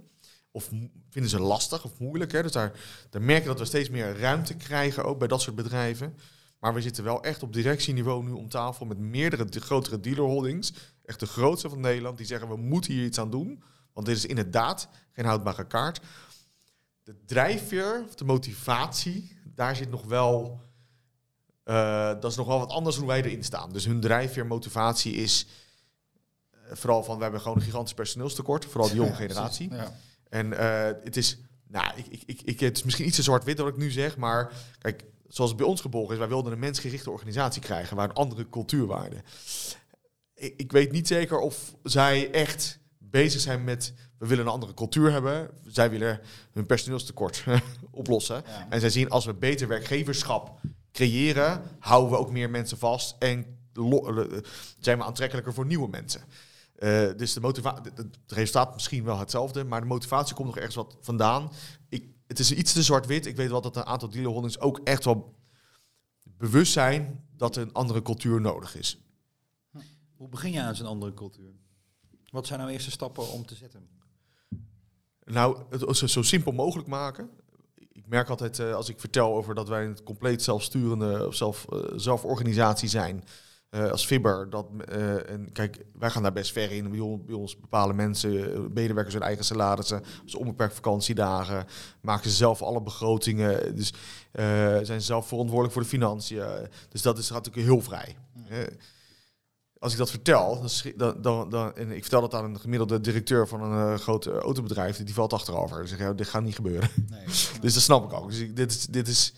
[0.55, 0.69] Of
[1.09, 2.31] vinden ze lastig of moeilijk.
[2.31, 2.41] Hè?
[2.41, 2.71] Dus daar,
[3.09, 6.17] daar merken we dat we steeds meer ruimte krijgen, ook bij dat soort bedrijven.
[6.59, 10.73] Maar we zitten wel echt op directieniveau nu om tafel met meerdere de grotere dealerholdings.
[11.05, 12.17] Echt de grootste van Nederland.
[12.17, 13.63] Die zeggen we moeten hier iets aan doen.
[13.93, 15.99] Want dit is inderdaad geen houdbare kaart.
[17.03, 20.61] De drijfveer, of de motivatie, daar zit nog wel...
[21.63, 23.71] eh, dat is nog wel wat anders hoe wij erin staan.
[23.71, 25.47] Dus hun drijfveer, motivatie is
[26.51, 27.17] eh, vooral van...
[27.17, 28.65] we hebben gewoon een gigantisch personeelstekort.
[28.65, 29.73] Vooral de jonge Ja, generatie.
[29.73, 29.95] Ja.
[30.35, 33.57] En eh, het is, nou, ik, ik, ik, ik, het is misschien iets te zwart-wit
[33.57, 36.59] wat ik nu zeg, maar kijk, zoals het bij ons geboren is, wij wilden een
[36.59, 39.23] mensgerichte organisatie krijgen waar een andere cultuurwaarde.
[40.33, 44.73] Ik, ik weet niet zeker of zij echt bezig zijn met, we willen een andere
[44.73, 46.19] cultuur hebben, zij willen
[46.53, 47.43] hun personeelstekort
[47.91, 48.43] oplossen.
[48.45, 48.67] Ja.
[48.69, 50.59] En zij zien als we beter werkgeverschap
[50.91, 53.45] creëren, houden we ook meer mensen vast en
[54.79, 56.21] zijn we aantrekkelijker voor nieuwe mensen.
[56.75, 60.75] Eh, dus de motivatie, het resultaat misschien wel hetzelfde, maar de motivatie komt nog ergens
[60.75, 61.51] wat vandaan.
[61.89, 63.25] Ik, het is iets te zwart-wit.
[63.25, 65.35] Ik weet wel dat een aantal dealerholdings ook echt wel
[66.23, 68.99] bewust zijn dat er een andere cultuur nodig is.
[70.15, 71.53] Hoe begin je aan zo'n andere cultuur?
[72.29, 73.87] Wat zijn nou eerste stappen om te zetten?
[75.23, 77.29] Nou, het zo, zo simpel mogelijk maken.
[77.91, 81.65] Ik merk altijd eh, als ik vertel over dat wij een compleet zelfsturende of zelf,
[81.69, 83.23] eh, zelforganisatie zijn.
[83.69, 84.49] Eh, als Fibber.
[84.49, 86.91] Dat, eh, en kijk, wij gaan daar best ver in.
[87.25, 90.03] Bij ons, bepalen mensen, eh, medewerkers hun eigen salarissen.
[90.23, 91.65] Dus onbeperkt vakantiedagen.
[92.01, 93.75] Maken ze zelf alle begrotingen.
[93.75, 93.93] Dus
[94.31, 96.43] zijn ze zelf verantwoordelijk voor de financiën.
[96.89, 98.15] Dus dat is natuurlijk heel vrij.
[99.79, 103.47] Als ik dat vertel, dan, dan, dan, en ik vertel dat aan een gemiddelde directeur
[103.47, 105.79] van een groot autobedrijf, die valt achterover.
[105.79, 106.89] Die zegt, ja, dit gaat niet gebeuren.
[107.09, 107.25] Nee.
[107.61, 108.29] Dus dat snap ik ook.
[108.29, 109.33] Dus ik, dit is, dit is,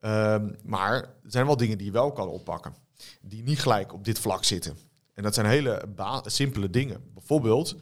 [0.00, 2.74] ehm, maar er zijn wel dingen die je wel kan oppakken,
[3.22, 4.76] die niet gelijk op dit vlak zitten.
[5.14, 5.88] En dat zijn hele
[6.24, 7.10] simpele dingen.
[7.14, 7.76] Bijvoorbeeld,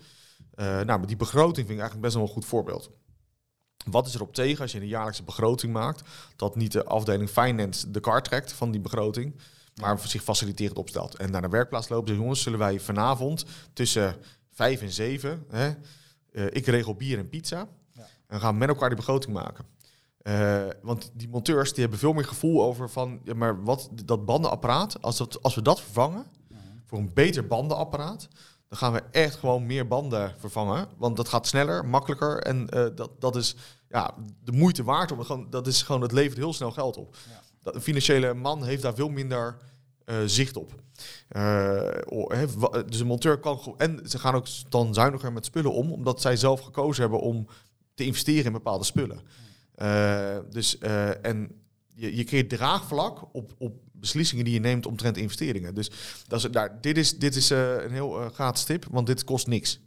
[0.55, 2.91] eh, nou, die begroting vind ik eigenlijk best wel een goed voorbeeld.
[3.85, 7.91] Wat is erop tegen als je een jaarlijkse begroting maakt, dat niet de afdeling finance
[7.91, 9.35] de kar trekt van die begroting,
[9.75, 11.17] maar zich faciliterend opstelt.
[11.17, 14.17] En naar de werkplaats loopt en zegt, jongens, zullen wij vanavond tussen
[14.51, 15.75] vijf en zeven, hè,
[16.33, 18.09] eh, ik regel bier en pizza, Ja.
[18.27, 19.65] en gaan we met elkaar die begroting maken.
[20.23, 24.25] Eh, want die monteurs die hebben veel meer gevoel over van, ja, maar wat dat
[24.25, 26.27] bandenapparaat, als, dat, als we dat vervangen
[26.85, 28.29] voor een beter bandenapparaat,
[28.69, 30.89] dan gaan we echt gewoon meer banden vervangen.
[30.97, 33.57] Want dat gaat sneller, makkelijker en eh, dat, dat is
[33.89, 34.15] ja,
[34.45, 35.13] de moeite waard.
[35.13, 37.17] Om, gewoon, dat is gewoon, het levert heel snel geld op.
[37.29, 37.41] Ja.
[37.63, 39.57] Dat, een financiële man heeft daar veel minder
[40.05, 40.73] eh, zicht op.
[42.87, 43.75] Dus een monteur kan.
[43.77, 47.47] En ze gaan ook dan zuiniger met spullen om, omdat zij zelf gekozen hebben om
[47.95, 49.21] te investeren in bepaalde spullen.
[49.75, 51.51] Eh, dus, eh, en
[51.95, 55.75] je, je creëert draagvlak op, op beslissingen die je neemt omtrent investeringen.
[55.75, 55.91] Dus
[56.27, 59.47] dat is, daar, dit is, dit is eh, een heel gratis tip, want dit kost
[59.47, 59.81] niks.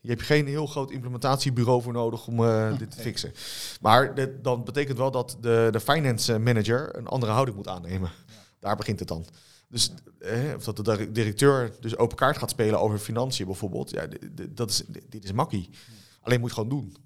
[0.00, 2.36] Je hebt geen heel groot implementatiebureau voor nodig om
[2.78, 3.32] dit te fixen.
[3.80, 8.10] Maar dit, dan betekent wel dat de, de finance manager een andere houding moet aannemen.
[8.58, 9.26] Daar begint het dan.
[9.68, 13.90] Dus eh, of dat de dir- directeur dus open kaart gaat spelen over financiën bijvoorbeeld.
[13.90, 14.06] Ja,
[14.50, 15.70] dat is, dit, is makkie.
[16.20, 16.96] Alleen moet je gewoon doen.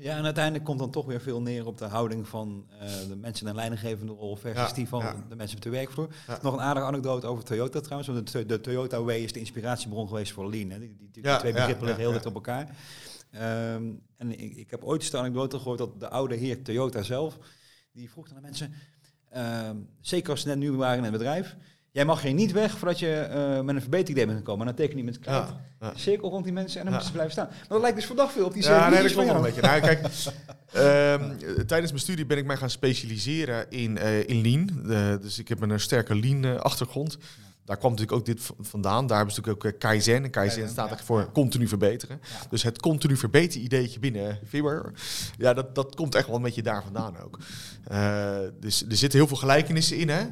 [0.00, 3.16] Ja, en uiteindelijk komt dan toch weer veel neer op de houding van eh, de
[3.16, 5.24] mensen in een leidinggevende rol versus Ja, die van ja.
[5.28, 6.08] de mensen op de werkvloer.
[6.26, 6.38] Ja.
[6.42, 8.08] Nog een aardige anekdote over Toyota trouwens.
[8.08, 10.70] Want de, de Toyota Way is de inspiratiebron geweest voor Lean.
[10.70, 10.78] Hè.
[10.78, 12.76] Die, die, twee begrippen liggen heel dicht op elkaar.
[13.30, 17.02] Ehm, en ik, ik heb ooit eens de anekdote gehoord dat de oude heer Toyota
[17.02, 17.38] zelf,
[17.92, 18.72] die vroeg aan de mensen,
[19.28, 21.56] ehm, zeker als ze net nieuw waren in het bedrijf,
[21.92, 24.60] jij mag hier niet weg voordat je eh, met een verbeteridee bent gekomen.
[24.60, 25.48] En dan teken je met kwijt.
[25.48, 25.92] Ja, ja.
[25.94, 27.46] Cirkel rond die mensen en dan moeten ze blijven staan.
[27.46, 29.60] Maar dat lijkt dus verdacht veel op die Ja, nee, dat klopt wel een beetje.
[29.60, 30.00] Nou, kijk,
[30.72, 34.90] ehm, tijdens mijn studie ben ik mij gaan specialiseren in, eh, in lean.
[34.90, 37.18] Eh, dus ik heb een sterke lean achtergrond.
[37.64, 39.06] Daar kwam natuurlijk ook dit vandaan.
[39.06, 40.24] Daar hebben ze natuurlijk ook Kaizen.
[40.24, 40.94] En Kaizen staat ja.
[40.94, 42.20] echt voor continu verbeteren.
[42.22, 42.46] Ja.
[42.50, 44.92] Dus het continu verbeteren ideetje binnen Vibber.
[45.36, 47.38] Ja, dat, dat komt echt wel een beetje daar vandaan ook.
[48.60, 50.26] Dus er zitten heel veel gelijkenissen in, hè.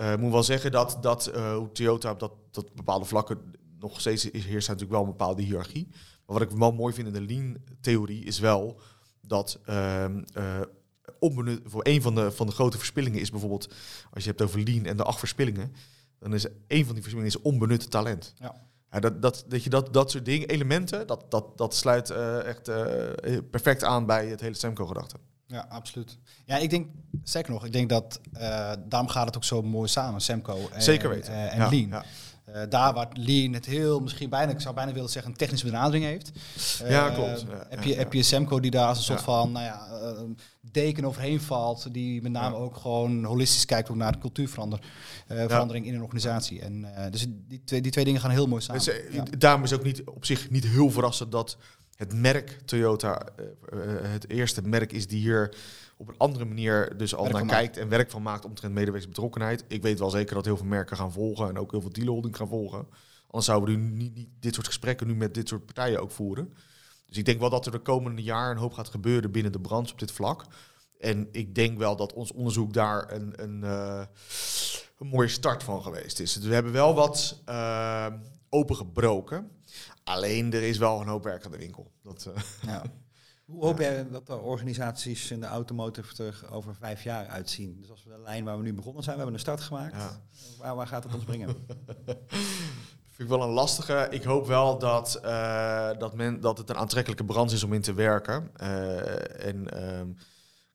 [0.00, 3.38] Eh, Ik moet wel zeggen dat, dat eh, Toyota op dat, dat bepaalde vlakken
[3.78, 5.88] nog steeds is- heerst natuurlijk wel een bepaalde hiërarchie.
[6.26, 8.80] Maar wat ik wel mooi vind in de lean-theorie is wel
[9.20, 10.60] dat ehm, eh,
[11.18, 13.74] onbenut, voor een van de, van de grote verspillingen is bijvoorbeeld,
[14.10, 15.72] als je hebt over lean en de acht verspillingen,
[16.18, 18.32] dan is een van die verspillingen is onbenutte talent.
[18.36, 18.68] Ja.
[18.90, 22.10] Ja, dat, dat, dat je dat, dat soort dingen, elementen, dat, dat, dat sluit
[22.44, 22.70] echt
[23.50, 25.16] perfect aan bij het hele Semco-gedachte.
[25.50, 26.18] Ja, absoluut.
[26.44, 26.88] Ja, ik denk,
[27.24, 30.82] zeker nog, ik denk dat eh, daarom gaat het ook zo mooi samen, Semco en,
[30.82, 31.32] Zeker weten.
[31.32, 31.88] eh, en Ja, Lean.
[31.88, 32.04] ja.
[32.44, 35.66] Eh, daar waar Lean het heel, misschien bijna, ik zou bijna willen zeggen, een technische
[35.66, 36.30] benadering heeft.
[36.88, 37.40] Ja, klopt.
[37.40, 39.88] Ja, heb, je, heb je Semco die daar als een soort van, nou ja,
[40.60, 45.94] deken overheen valt, die met name ook gewoon holistisch kijkt ook naar de cultuurverandering in
[45.94, 46.60] een organisatie.
[46.60, 48.84] En dus die twee, die twee dingen gaan heel mooi samen.
[48.84, 49.38] Dus.
[49.38, 51.56] Daarom is ook niet op zich niet heel verrassend dat
[52.00, 55.54] het merk Toyota eh, eh, het eerste merk is die hier
[55.96, 59.64] op een andere manier dus al Werk naar kijkt en werk van maakt omtrent medewerkersbetrokkenheid.
[59.68, 62.36] Ik weet wel zeker dat heel veel merken gaan volgen en ook heel veel dealerholding
[62.36, 62.86] gaan volgen.
[63.26, 66.10] Anders zouden we nu niet, niet dit soort gesprekken nu met dit soort partijen ook
[66.10, 66.54] voeren.
[67.06, 69.60] Dus ik denk wel dat er de komende jaar een hoop gaat gebeuren binnen de
[69.60, 70.44] branche op dit vlak.
[70.98, 74.02] En ik denk wel dat ons onderzoek daar een, een, eh,
[74.98, 76.32] een mooie start van geweest is.
[76.32, 78.06] Dus we hebben wel wat eh,
[78.48, 79.50] opengebroken.
[80.10, 81.92] Alleen er is wel een hoop werk aan de winkel.
[82.02, 82.42] Dat, eh,
[82.72, 82.82] Ja.
[83.44, 87.76] Hoe hoop jij dat de organisaties in de automotive er over vijf jaar uitzien?
[87.80, 89.94] Dus als we de lijn waar we nu begonnen zijn, we hebben een start gemaakt.
[89.94, 90.20] ja.
[90.58, 91.48] Waar, waar gaat het ons brengen?
[93.20, 94.06] Vind ik wel een lastige.
[94.10, 97.80] Ik hoop wel dat, eh, dat, men, dat het een aantrekkelijke branche is om in
[97.80, 98.50] te werken.
[98.56, 100.08] Eh, en ehm,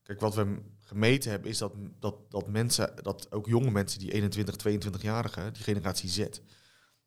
[0.03, 4.11] kijk, wat we gemeten hebben is dat, dat, dat mensen, dat ook jonge mensen, die
[4.11, 6.17] 21, 22-jarigen, die generatie Z,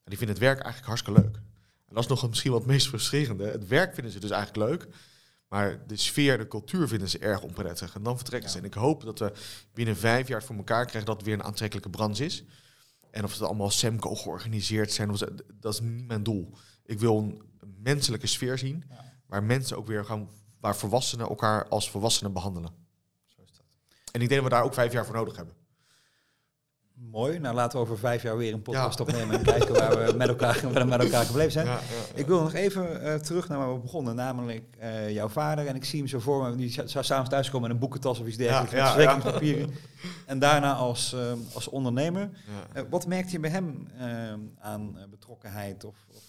[0.05, 1.41] die vinden het werk eigenlijk hartstikke leuk.
[1.89, 3.45] En dat is nog misschien het meest frustrerende.
[3.45, 4.89] Het werk vinden ze dus eigenlijk leuk.
[5.49, 7.95] Maar de sfeer, de cultuur vinden ze erg onprettig.
[7.95, 8.59] En dan vertrekken ze.
[8.59, 9.33] En ik hoop dat we
[9.75, 12.45] binnen vijf jaar voor elkaar krijgen dat het weer een aantrekkelijke branche is.
[13.11, 15.19] En of het allemaal Semco georganiseerd zijn, of
[15.55, 16.55] dat is niet mijn doel.
[16.85, 17.43] Ik wil een
[17.83, 19.13] menselijke sfeer zien, Ja.
[19.27, 20.29] waar mensen ook weer gaan,
[20.61, 22.71] waar volwassenen elkaar als volwassenen behandelen.
[23.27, 23.65] Zo is dat.
[24.13, 25.55] En ik denk dat we daar ook vijf jaar voor nodig hebben.
[26.99, 27.39] Mooi.
[27.39, 30.29] Nou, laten we over vijf jaar weer een podcast opnemen en kijken waar we met
[30.29, 31.67] elkaar, waar we met elkaar gebleven zijn.
[31.67, 31.81] Ja, ja,
[32.15, 35.67] Ik wil nog even eh, terug naar waar we begonnen, namelijk eh, jouw vader.
[35.67, 38.27] En ik zie hem zo voor me, die zou s'avonds thuiskomen met een boekentas of
[38.27, 39.71] iets dergelijks, met ja, verzekeringspapieren.
[40.27, 42.31] En daarna als, eh, als ondernemer.
[42.91, 43.89] wat merkte je bij hem
[44.59, 45.85] aan betrokkenheid?
[45.85, 46.23] Of, of,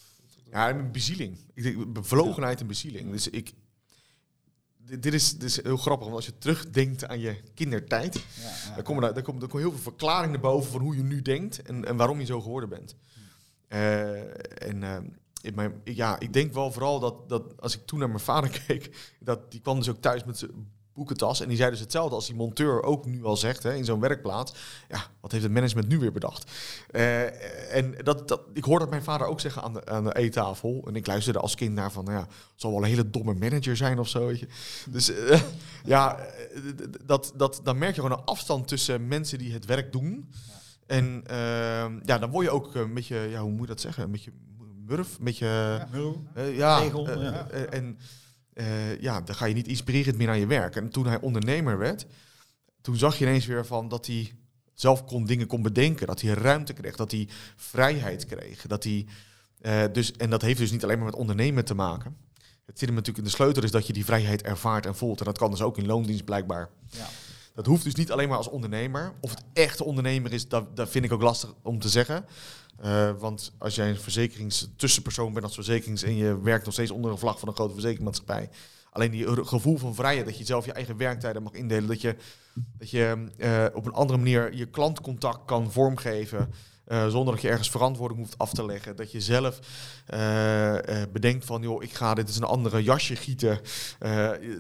[0.52, 1.38] Ja, en een bezieling.
[1.54, 3.12] Ik denk, bevlogenheid en bezieling.
[3.12, 3.54] Dus ik...
[4.90, 8.22] Dit is, dit is heel grappig, want als je terugdenkt aan je kindertijd, ja,
[8.70, 8.76] ja.
[8.76, 11.22] dan komen dan komt, er komen heel veel verklaringen naar boven van hoe je nu
[11.22, 12.96] denkt en, en waarom je zo geworden bent.
[13.68, 14.98] Eh, en eh,
[15.42, 18.50] in mijn, ja, ik denk wel vooral dat, dat als ik toen naar mijn vader
[18.68, 20.52] keek, dat die kwam dus ook thuis met zijn
[21.00, 23.86] boekentas en die zei dus hetzelfde als die monteur ook nu al zegt hè, in
[23.86, 24.54] zo'n werkplaats.
[24.90, 26.52] Ja, wat heeft het management nu weer bedacht?
[26.92, 30.16] Eh, en dat, dat, ik hoorde dat mijn vader ook zeggen aan de, aan de
[30.16, 30.84] eettafel.
[30.88, 33.78] En ik luisterde als kind naar van, nou ja, zal wel een hele domme manager
[33.78, 34.28] zijn of zo.
[34.28, 34.48] Weet je.
[34.90, 35.42] Dus eh,
[35.86, 36.20] ja,
[37.06, 40.30] dat, dat, dan merk je gewoon een afstand tussen mensen die het werk doen.
[40.88, 44.04] En ehm, ja, dan word je ook een beetje, ja, hoe moet je dat zeggen?
[44.04, 44.32] Een beetje
[44.86, 45.48] murf, een beetje...
[46.56, 46.82] ja.
[47.50, 47.98] eh, en
[48.54, 50.76] eh, ja, dan ga je niet inspirerend meer naar je werk.
[50.76, 52.06] En toen hij ondernemer werd,
[52.82, 54.32] toen zag je ineens weer van dat hij
[54.74, 59.06] zelf kon dingen kon bedenken, dat hij ruimte kreeg, dat hij vrijheid kreeg, dat hij
[59.62, 62.18] eh, dus en dat heeft dus niet alleen maar met ondernemen te maken.
[62.66, 65.20] Het zit hem natuurlijk in de sleutel is dat je die vrijheid ervaart en voelt.
[65.20, 66.68] En dat kan dus ook in loondienst blijkbij.
[66.90, 67.08] Ja.
[67.54, 69.14] Dat hoeft dus niet alleen maar als ondernemer.
[69.22, 72.26] Of het echte ondernemer is, dat, dat vind ik ook lastig om te zeggen.
[72.82, 77.12] Eh, want als jij een verzekeringstussenpersoon bent als verzekerings en je werkt nog steeds onder
[77.12, 78.50] een vlag van een grote verzekeringsmaatschappij.
[78.92, 82.16] Alleen die gevoel van vrijheid, dat je zelf je eigen werktijden mag indelen, dat je,
[82.78, 86.54] dat je eh, op een andere manier je klantcontact kan vormgeven.
[86.86, 88.96] eh, zonder dat je ergens verantwoording hoeft af te leggen.
[88.96, 89.60] Dat je zelf
[91.12, 93.60] bedenkt van, joh, ik ga dit is een andere jasje gieten.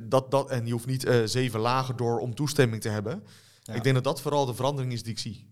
[0.01, 3.23] Dat, dat, en je hoeft niet zeven lagen door om toestemming te hebben.
[3.63, 3.73] Ja.
[3.73, 5.47] Ik denk dat dat vooral de verandering is die ik zie.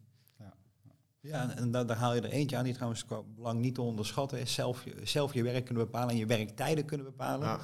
[1.28, 3.82] Ja, en- daar, daar haal je er eentje aan die trouwens qua belang niet te
[3.82, 4.54] onderschatten is.
[4.54, 7.48] Zelf je, zelf je werk kunnen bepalen en je werktijden kunnen bepalen.
[7.48, 7.60] Ja,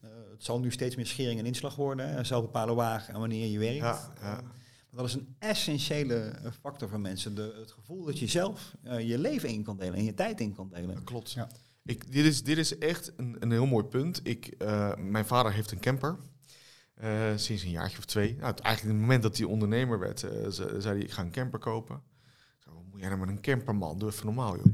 [0.00, 2.08] Eh, het zal nu steeds meer schering en inslag worden.
[2.08, 2.24] hè.
[2.24, 3.78] Zelf bepalen waar en wanneer je werkt.
[3.78, 4.40] ja, ja.
[4.90, 7.34] Maar Dat is een essentiële eh, factor voor mensen.
[7.34, 10.40] De, het gevoel dat je zelf eh, je leven in kan delen en je tijd
[10.40, 10.94] in kan delen.
[10.94, 11.32] Dat klopt.
[11.32, 11.48] Ja.
[11.84, 14.20] Ik, dit, is, dit is echt een, een heel mooi punt.
[14.22, 16.16] Ik, eh, mijn vader heeft een camper.
[16.94, 18.34] eh, sinds een jaartje of twee.
[18.36, 21.22] Nou, het, eigenlijk het moment dat hij ondernemer werd, eh, ze- zei hij, ik ga
[21.22, 22.02] een camper kopen.
[22.74, 23.98] Wat moet jij nou met een camper, man?
[23.98, 24.64] Doe even normaal, joh.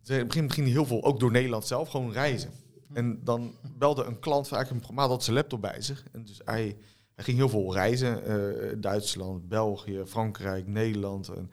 [0.00, 2.50] Dus in het begin ging hij heel veel, ook door Nederland zelf, gewoon reizen.
[2.92, 6.04] En dan belde een klant eigenlijk een maat had zijn laptop bij zich.
[6.12, 6.76] En dus hij,
[7.14, 8.24] hij ging heel veel reizen.
[8.24, 11.28] eh, Duitsland, België, Frankrijk, Nederland.
[11.28, 11.50] En,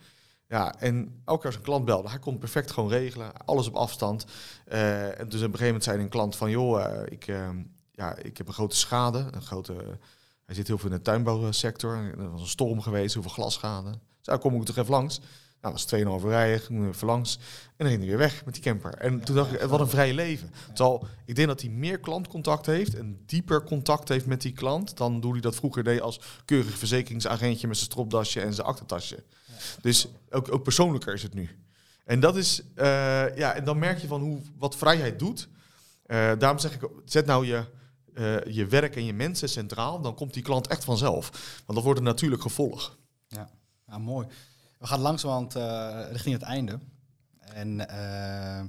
[0.48, 3.32] ja, en elke keer als een klant belde, hij kon perfect gewoon regelen.
[3.44, 4.26] Alles op afstand.
[4.64, 6.50] Eh, en dus op een gegeven moment zei een klant van...
[6.50, 7.24] joh, eh, ik,
[7.90, 9.26] ja, ik heb een grote schade.
[9.30, 9.74] Een grote,
[10.44, 11.96] hij zit heel veel in de tuinbouwsector.
[11.96, 13.98] Er was een storm geweest, heel veel glasschade.
[14.24, 15.20] Dus daar kom ik toch even langs.
[15.60, 17.36] Nou, dat was 2,5 rijden, even langs.
[17.66, 18.94] En dan ging hij weer weg met die camper.
[18.94, 20.50] En toen dacht ik, wat een vrije leven.
[20.74, 24.96] Terwijl ik denk dat hij meer klantcontact heeft en dieper contact heeft met die klant
[24.96, 29.22] dan hoe hij dat vroeger deed als keurig verzekeringsagentje met zijn stropdasje en zijn aktentasje.
[29.80, 31.48] Dus ook, ook persoonlijker is het nu.
[32.04, 35.48] En dat is, eh, ja, en dan merk je van hoe, wat vrijheid doet.
[36.06, 37.64] Eh, daarom zeg ik, zet nou je,
[38.14, 41.30] eh, je werk en je mensen centraal, dan komt die klant echt vanzelf.
[41.54, 42.98] Want dat wordt een natuurlijk gevolg.
[43.28, 43.50] Ja,
[43.94, 44.26] ja mooi.
[44.78, 46.78] We gaan langzamerhand eh richting het einde.
[47.40, 48.64] En eh,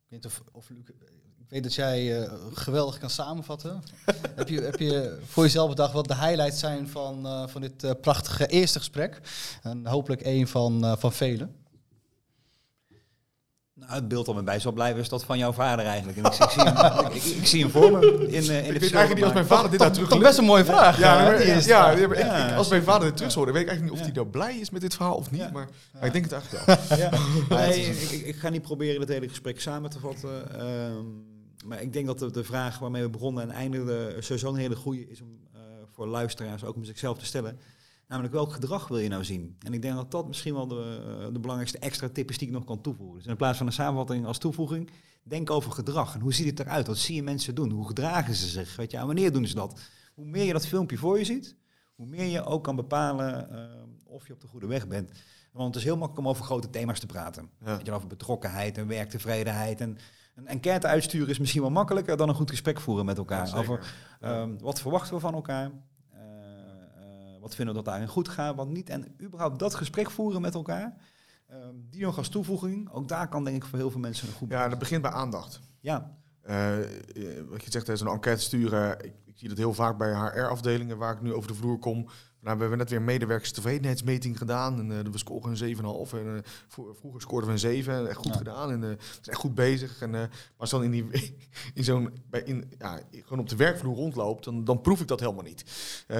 [0.00, 0.88] ik weet, of, of Luc,
[1.38, 3.82] ik weet dat jij eh, geweldig kan samenvatten.
[4.36, 8.46] heb, je, heb je voor jezelf bedacht wat de highlights zijn van, van dit prachtige
[8.46, 9.20] eerste gesprek?
[9.62, 11.54] En hopelijk één van, van velen.
[13.80, 16.18] Nou, het beeld dat me bij zal blijven is dat van jouw vader eigenlijk.
[16.18, 18.46] En ik, ik, zie, hem, ik, ik zie hem voor me in, eh, in Ik
[18.46, 20.98] de weet eigenlijk niet als mijn vader dit nou terug Toch best een mooie vraag.
[20.98, 22.00] Ja, eh, maar- ja, ik-
[22.50, 24.56] ik- als mijn vader dit terug hoorde, weet ik eigenlijk niet of hij nou blij
[24.58, 25.52] is met dit verhaal of niet.
[25.52, 26.98] Maar, maar ik denk het eigenlijk wel.
[26.98, 27.10] Ja.
[27.56, 30.58] Nee, ik, ik- ik ga niet proberen het hele gesprek samen te vatten.
[30.60, 31.04] ehm,
[31.66, 34.76] maar ik denk dat de, de vraag waarmee we begonnen en eindigden sowieso een hele
[34.76, 35.60] goede is om eh,
[35.94, 37.58] voor luisteraars ook om zichzelf te stellen.
[38.10, 39.56] Namelijk welk gedrag wil je nou zien?
[39.58, 42.54] En ik denk dat dat misschien wel de, de belangrijkste extra tip is die ik
[42.54, 43.18] nog kan toevoegen.
[43.18, 44.90] Dus in plaats van een samenvatting als toevoeging,
[45.22, 46.14] denk over gedrag.
[46.14, 46.86] En hoe ziet het eruit?
[46.86, 47.70] Wat zie je mensen doen?
[47.70, 48.76] Hoe gedragen ze zich?
[48.76, 49.80] Weet je, en wanneer doen ze dat?
[50.14, 51.56] Hoe meer je dat filmpje voor je ziet,
[51.94, 55.10] hoe meer je ook kan bepalen eh, of je op de goede weg bent.
[55.52, 57.50] Want het is heel makkelijk om over grote thema's te praten.
[57.64, 57.76] Ja.
[57.76, 59.80] Weet je, over betrokkenheid en werktevredenheid.
[59.80, 59.98] En
[60.34, 63.46] een enquête uitsturen is misschien wel makkelijker dan een goed gesprek voeren met elkaar.
[63.46, 65.70] Ja, over ehm, wat verwachten we van elkaar?
[67.40, 68.88] Eh, wat vinden we dat daarin goed gaat, wat niet?
[68.88, 70.96] En überhaupt dat gesprek voeren met elkaar.
[71.48, 72.90] ehm, die nog als toevoeging.
[72.92, 75.10] Ook daar kan denk ik voor heel veel mensen een goed Ja, dat begint bij
[75.10, 75.60] aandacht.
[75.80, 76.18] ja.
[76.40, 76.76] Eh,
[77.48, 79.04] wat je zegt, zo'n enquête sturen.
[79.04, 82.08] Ik, ik zie dat heel vaak bij HR-afdelingen waar ik nu over de vloer kom.
[82.42, 84.78] Nou, we hebben net weer een medewerkerstevredenheidsmeting gedaan.
[84.78, 86.12] En eh, we scoren een 7,5.
[86.12, 87.94] En, eh, vro- vroeger scoorden we een 7.
[87.94, 88.36] En echt goed Ja.
[88.36, 88.70] gedaan.
[88.70, 90.00] En eh, we zijn echt goed bezig.
[90.02, 91.06] En, eh, maar als dan in, die,
[91.74, 95.20] in zo'n, bij, in, ja, gewoon op de werkvloer rondloopt, dan, dan proef ik dat
[95.20, 95.64] helemaal niet.
[96.06, 96.16] Eh,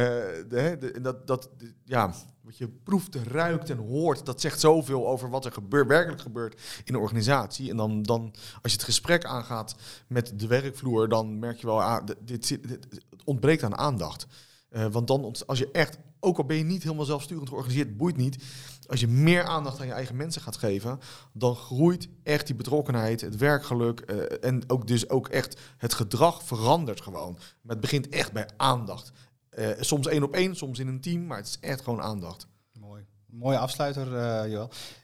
[0.48, 4.60] de, de, en dat, dat, de- ja, wat je proeft, ruikt en hoort, dat zegt
[4.60, 7.70] zoveel over wat er gebeur, werkelijk gebeurt in de organisatie.
[7.70, 9.74] En dan, dan, als je het gesprek aangaat
[10.06, 12.78] met de werkvloer, dan merk je wel, ah, dit, dit,
[13.24, 14.26] ontbreekt aan aandacht.
[14.70, 18.16] Eh, want dan, als je echt, ook al ben je niet helemaal zelfsturend georganiseerd, boeit
[18.16, 18.44] niet.
[18.86, 20.98] Als je meer aandacht aan je eigen mensen gaat geven,
[21.32, 26.42] dan groeit echt die betrokkenheid, het werkgeluk eh, en ook dus ook echt het gedrag
[26.42, 27.32] verandert gewoon.
[27.34, 29.12] Maar het begint echt bij aandacht.
[29.50, 32.46] Eh, soms één op één, soms in een team, maar het is echt gewoon aandacht.
[32.72, 33.04] Mooi.
[33.26, 34.50] Mooie afsluiter, eh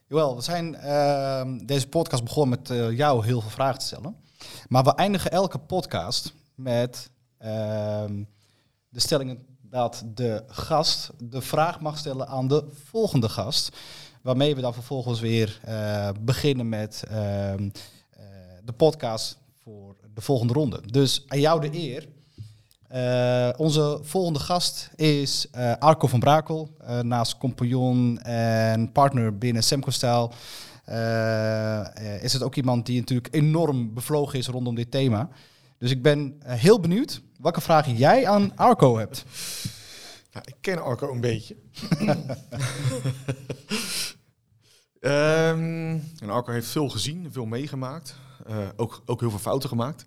[0.09, 0.37] Joël.
[0.37, 4.17] We zijn ehm, deze podcast begonnen met jou heel veel vragen te stellen.
[4.69, 8.23] Maar we eindigen elke podcast met ehm,
[8.89, 9.39] de stelling
[9.77, 13.77] dat de gast de vraag mag stellen aan de volgende gast.
[14.23, 17.69] Waarmee we dan vervolgens weer eh, beginnen met ehm,
[18.11, 18.25] eh,
[18.65, 20.81] de podcast voor de volgende ronde.
[20.91, 22.09] Dus aan jou de eer.
[22.89, 25.47] Eh, onze volgende gast is
[25.79, 26.77] Arco van Brakel.
[27.03, 30.31] naast compagnon en partner binnen Semco Style.
[32.21, 35.29] is het ook iemand die natuurlijk enorm bevlogen is rondom dit thema.
[35.79, 39.25] Dus ik ben heel benieuwd welke vragen jij aan Arco hebt.
[40.31, 41.57] Ja, ik ken Arco een beetje.
[45.01, 48.17] Ehm, en Arco heeft veel gezien, veel meegemaakt.
[48.47, 50.07] Eh, ook, ook heel veel fouten gemaakt.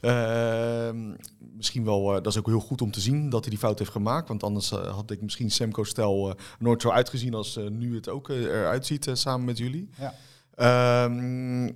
[0.00, 1.14] Ehm,
[1.56, 3.78] misschien wel, eh, dat is ook heel goed om te zien dat hij die fout
[3.78, 4.28] heeft gemaakt.
[4.28, 8.28] Want anders eh, had ik misschien Semco-stel eh, nooit zo uitgezien als nu het ook
[8.28, 9.88] eruit ziet samen met jullie.
[9.98, 10.14] Ja.
[10.54, 11.70] Ehm,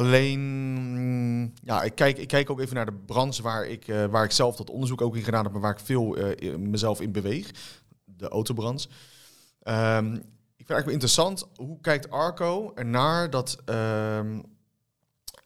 [0.00, 4.24] alleen, ja, ik kijk, ik kijk ook even naar de branche waar ik, eh, waar
[4.24, 7.12] ik zelf dat onderzoek ook in gedaan heb, maar waar ik veel eh, mezelf in
[7.12, 7.50] beweeg.
[8.04, 8.88] De autobranche.
[9.62, 14.40] Ehm, ik vind eigenlijk wel interessant, hoe kijkt Arco ernaar dat ehm,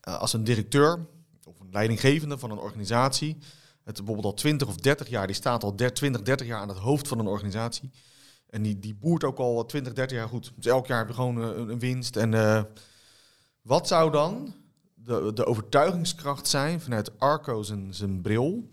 [0.00, 1.06] eh, als een directeur
[1.44, 3.38] of een leidinggevende van een organisatie,
[3.84, 6.68] het bijvoorbeeld al 20 of 30 jaar, die staat al 30, 20, 30 jaar aan
[6.68, 7.90] het hoofd van een organisatie.
[8.50, 10.52] En die, die boert ook al 20, 30 jaar goed.
[10.56, 12.16] Dus elk jaar heb je gewoon een, winst.
[12.16, 12.32] En
[13.64, 14.54] wat zou dan
[14.94, 18.72] de, de overtuigingskracht zijn vanuit Arco zijn, zijn bril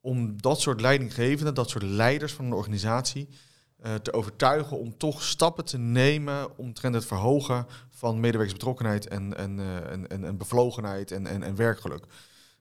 [0.00, 3.28] om dat soort leidinggevenden, dat soort leiders van een organisatie
[3.76, 9.58] eh, te overtuigen om toch stappen te nemen omtrent het verhogen van medewerkersbetrokkenheid en, en,
[9.58, 12.06] eh, en, en, en bevlogenheid en, en, werkgeluk.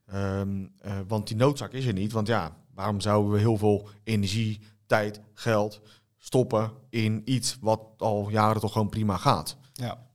[0.05, 2.11] Ehm, eh, want die noodzaak is er niet.
[2.11, 5.81] Want ja, waarom zouden we heel veel energie, tijd, geld
[6.17, 9.57] stoppen in iets wat al jaren toch gewoon prima gaat?
[9.73, 10.08] Ja,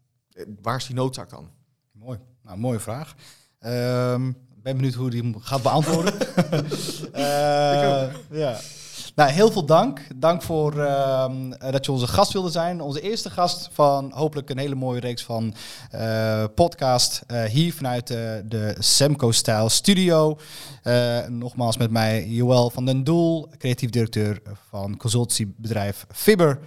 [0.63, 1.51] Waar is die noodzaak dan?
[1.93, 2.19] mooi.
[2.43, 3.15] Nou, mooie vraag.
[4.57, 6.15] Ik ben benieuwd hoe die hem gaat beantwoorden.
[7.13, 8.61] Eh, ja.
[9.15, 10.01] Nou, heel veel dank.
[10.17, 12.81] Dank voor ehm, eh, dat je onze gast wilde zijn.
[12.81, 15.55] Onze eerste gast van hopelijk een hele mooie reeks van
[15.91, 17.23] eh, podcast.
[17.27, 20.39] eh, hier vanuit de Semco Style Studio.
[21.29, 26.59] Nogmaals met mij Joël van den Doel, creatief directeur van consultiebedrijf Fibber.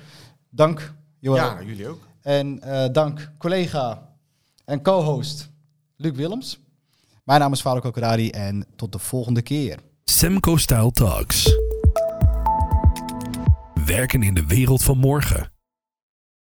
[0.49, 1.43] Dank, Joël.
[1.43, 2.06] Ja, jullie ook.
[2.27, 4.09] En eh, dank collega
[4.65, 5.51] en co-host
[5.95, 6.59] Luc Willems.
[7.23, 9.79] Mijn naam is Faruk Okaradi en tot de volgende keer.
[10.03, 11.55] Semco Style Talks.
[13.85, 15.51] Werken in de wereld van morgen.